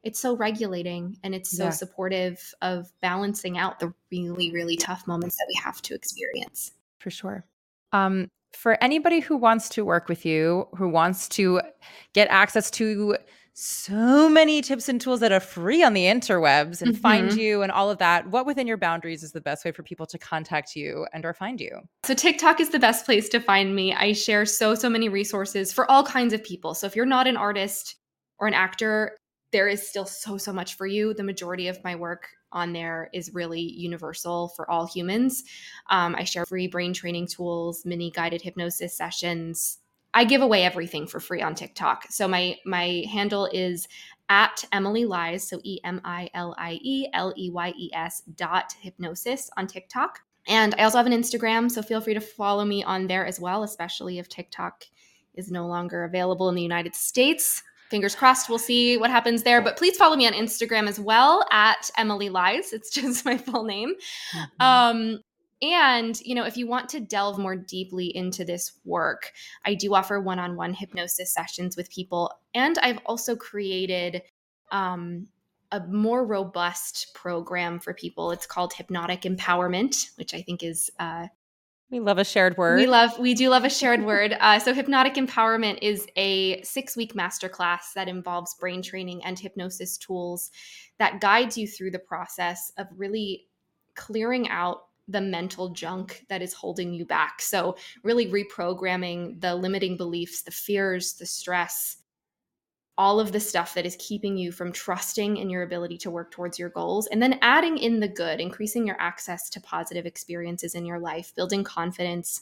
[0.04, 1.70] it's so regulating and it's so yeah.
[1.72, 6.72] supportive of balancing out the really really tough moments that we have to experience.
[7.00, 7.46] For sure.
[7.94, 11.62] Um, for anybody who wants to work with you, who wants to
[12.14, 13.18] get access to
[13.58, 17.02] so many tips and tools that are free on the interwebs and mm-hmm.
[17.02, 18.28] find you and all of that.
[18.28, 21.34] What within your boundaries is the best way for people to contact you and or
[21.34, 21.80] find you?
[22.04, 23.94] So tiktok is the best place to find me.
[23.94, 26.74] I share so so many resources for all kinds of people.
[26.74, 27.96] So if you're not an artist
[28.40, 29.16] or an actor
[29.52, 31.14] there is still so so much for you.
[31.14, 35.44] The majority of my work on there is really universal for all humans.
[35.90, 39.78] Um, i share free brain training tools mini guided hypnosis sessions
[40.16, 42.06] I give away everything for free on TikTok.
[42.10, 43.88] So my my handle is
[44.30, 48.24] at Emilie Leyes, so E M I L I E L E Y E S
[48.36, 50.22] dot hypnosis on TikTok.
[50.48, 53.40] And I also have an Instagram, so feel free to follow me on there as
[53.40, 54.86] well, especially if TikTok
[55.34, 57.62] is no longer available in the United States.
[57.90, 59.62] Fingers crossed, we'll see what happens there.
[59.62, 62.74] But please follow me on Instagram as well at Emilie Leyes.
[62.74, 63.96] It's just my full name.
[64.34, 64.62] Mm-hmm.
[64.62, 65.20] Um,
[65.62, 69.32] and, you know, if you want to delve more deeply into this work,
[69.66, 72.32] I do offer one on one hypnosis sessions with people.
[72.54, 74.22] And I've also created
[74.72, 75.28] um,
[75.72, 78.32] a more robust program for people.
[78.32, 80.90] It's called Hypnotic Empowerment, which I think is.
[81.00, 81.28] Uh,
[81.92, 82.80] we love a shared word.
[82.80, 84.36] We love, we do love a shared word.
[84.40, 89.98] Uh, so, Hypnotic Empowerment is a six week masterclass that involves brain training and hypnosis
[89.98, 90.52] tools
[90.98, 93.46] that guides you through the process of really
[93.96, 97.42] clearing out the mental junk that is holding you back.
[97.42, 101.98] So, really reprogramming the limiting beliefs, the fears, the stress,
[102.98, 106.32] all of the stuff that is keeping you from trusting in your ability to work
[106.32, 110.76] towards your goals, and then adding in the good, increasing your access to positive experiences
[110.76, 112.42] in your life, building confidence,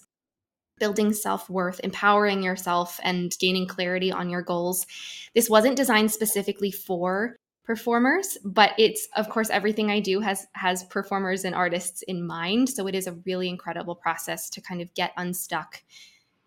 [0.80, 4.86] building self worth, empowering yourself, and gaining clarity on your goals.
[5.34, 10.84] This wasn't designed specifically for performers but it's of course everything i do has has
[10.86, 12.70] performers and artists in mind.
[12.70, 15.82] So it is a really incredible process to kind of get unstuck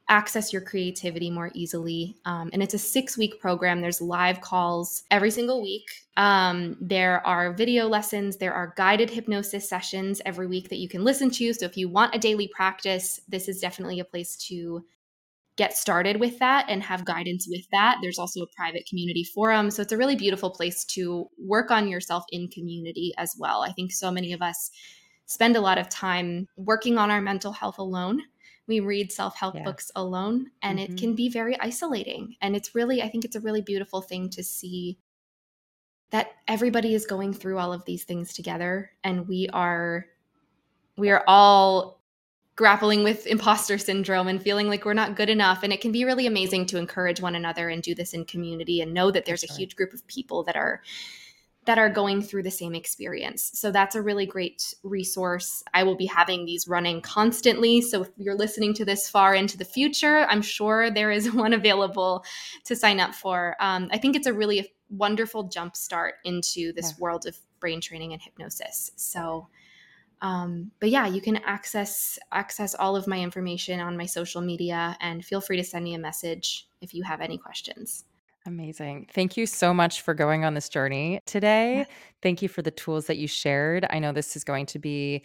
[0.08, 2.16] access your creativity more easily.
[2.26, 3.80] Um, and it's a six week program.
[3.80, 5.88] There's live calls every single week.
[6.16, 8.36] Um, there are video lessons.
[8.36, 11.52] There are guided hypnosis sessions every week that you can listen to.
[11.52, 14.84] So if you want a daily practice this is definitely a place to
[15.56, 17.98] get started with that and have guidance with that.
[18.02, 19.70] There's also a private community forum.
[19.70, 23.62] So it's a really beautiful place to work on yourself in community as well.
[23.62, 24.70] I think so many of us
[25.24, 28.22] spend a lot of time working on our mental health alone.
[28.66, 29.62] We read self help yeah.
[29.62, 30.92] books alone, and mm-hmm.
[30.92, 32.34] it can be very isolating.
[32.42, 34.98] And it's really, I think it's a really beautiful thing to see
[36.10, 40.06] that everybody is going through all of these things together and we are
[40.96, 41.95] we are all
[42.56, 45.62] grappling with imposter syndrome and feeling like we're not good enough.
[45.62, 48.80] And it can be really amazing to encourage one another and do this in community
[48.80, 50.82] and know that there's a huge group of people that are
[51.66, 53.50] that are going through the same experience.
[53.54, 55.64] So that's a really great resource.
[55.74, 57.80] I will be having these running constantly.
[57.80, 61.52] So if you're listening to this far into the future, I'm sure there is one
[61.52, 62.24] available
[62.64, 63.56] to sign up for.
[63.58, 67.00] Um, I think it's a really wonderful jump start into this yeah.
[67.00, 68.92] world of brain training and hypnosis.
[68.94, 69.48] So
[70.22, 74.96] um, but yeah you can access access all of my information on my social media
[75.00, 78.04] and feel free to send me a message if you have any questions
[78.46, 79.08] Amazing.
[79.12, 81.84] Thank you so much for going on this journey today.
[82.22, 83.84] Thank you for the tools that you shared.
[83.90, 85.24] I know this is going to be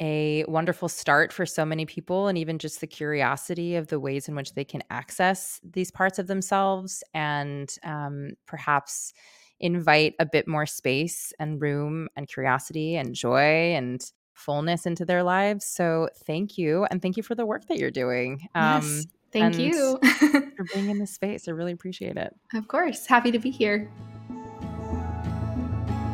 [0.00, 4.28] a wonderful start for so many people, and even just the curiosity of the ways
[4.28, 9.12] in which they can access these parts of themselves and um, perhaps
[9.60, 14.10] invite a bit more space and room and curiosity and joy and
[14.42, 15.64] fullness into their lives.
[15.64, 16.86] So thank you.
[16.90, 18.48] And thank you for the work that you're doing.
[18.54, 19.98] Um, yes, thank you
[20.56, 21.48] for being in this space.
[21.48, 22.34] I really appreciate it.
[22.54, 23.06] Of course.
[23.06, 23.90] Happy to be here.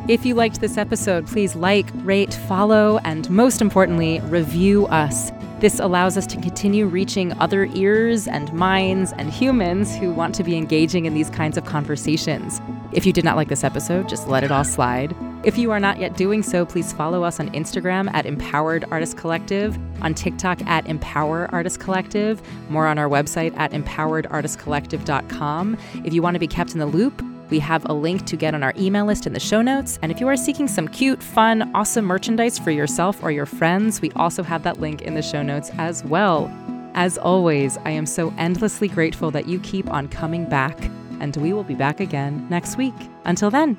[0.09, 5.31] If you liked this episode, please like, rate, follow, and most importantly, review us.
[5.61, 10.45] This allows us to continue reaching other ears and minds and humans who want to
[10.45, 12.61] be engaging in these kinds of conversations.
[12.93, 15.15] If you did not like this episode, just let it all slide.
[15.45, 19.19] If you are not yet doing so, please follow us on Instagram at Empowered Artist
[19.19, 25.77] Collective, on TikTok at Empower Artist Collective, more on our website at empoweredartistcollective.com.
[26.05, 28.55] If you want to be kept in the loop, we have a link to get
[28.55, 29.99] on our email list in the show notes.
[30.03, 34.01] And if you are seeking some cute, fun, awesome merchandise for yourself or your friends,
[34.01, 36.53] we also have that link in the show notes as well.
[36.95, 40.77] As always, I am so endlessly grateful that you keep on coming back,
[41.21, 42.95] and we will be back again next week.
[43.25, 43.77] Until then,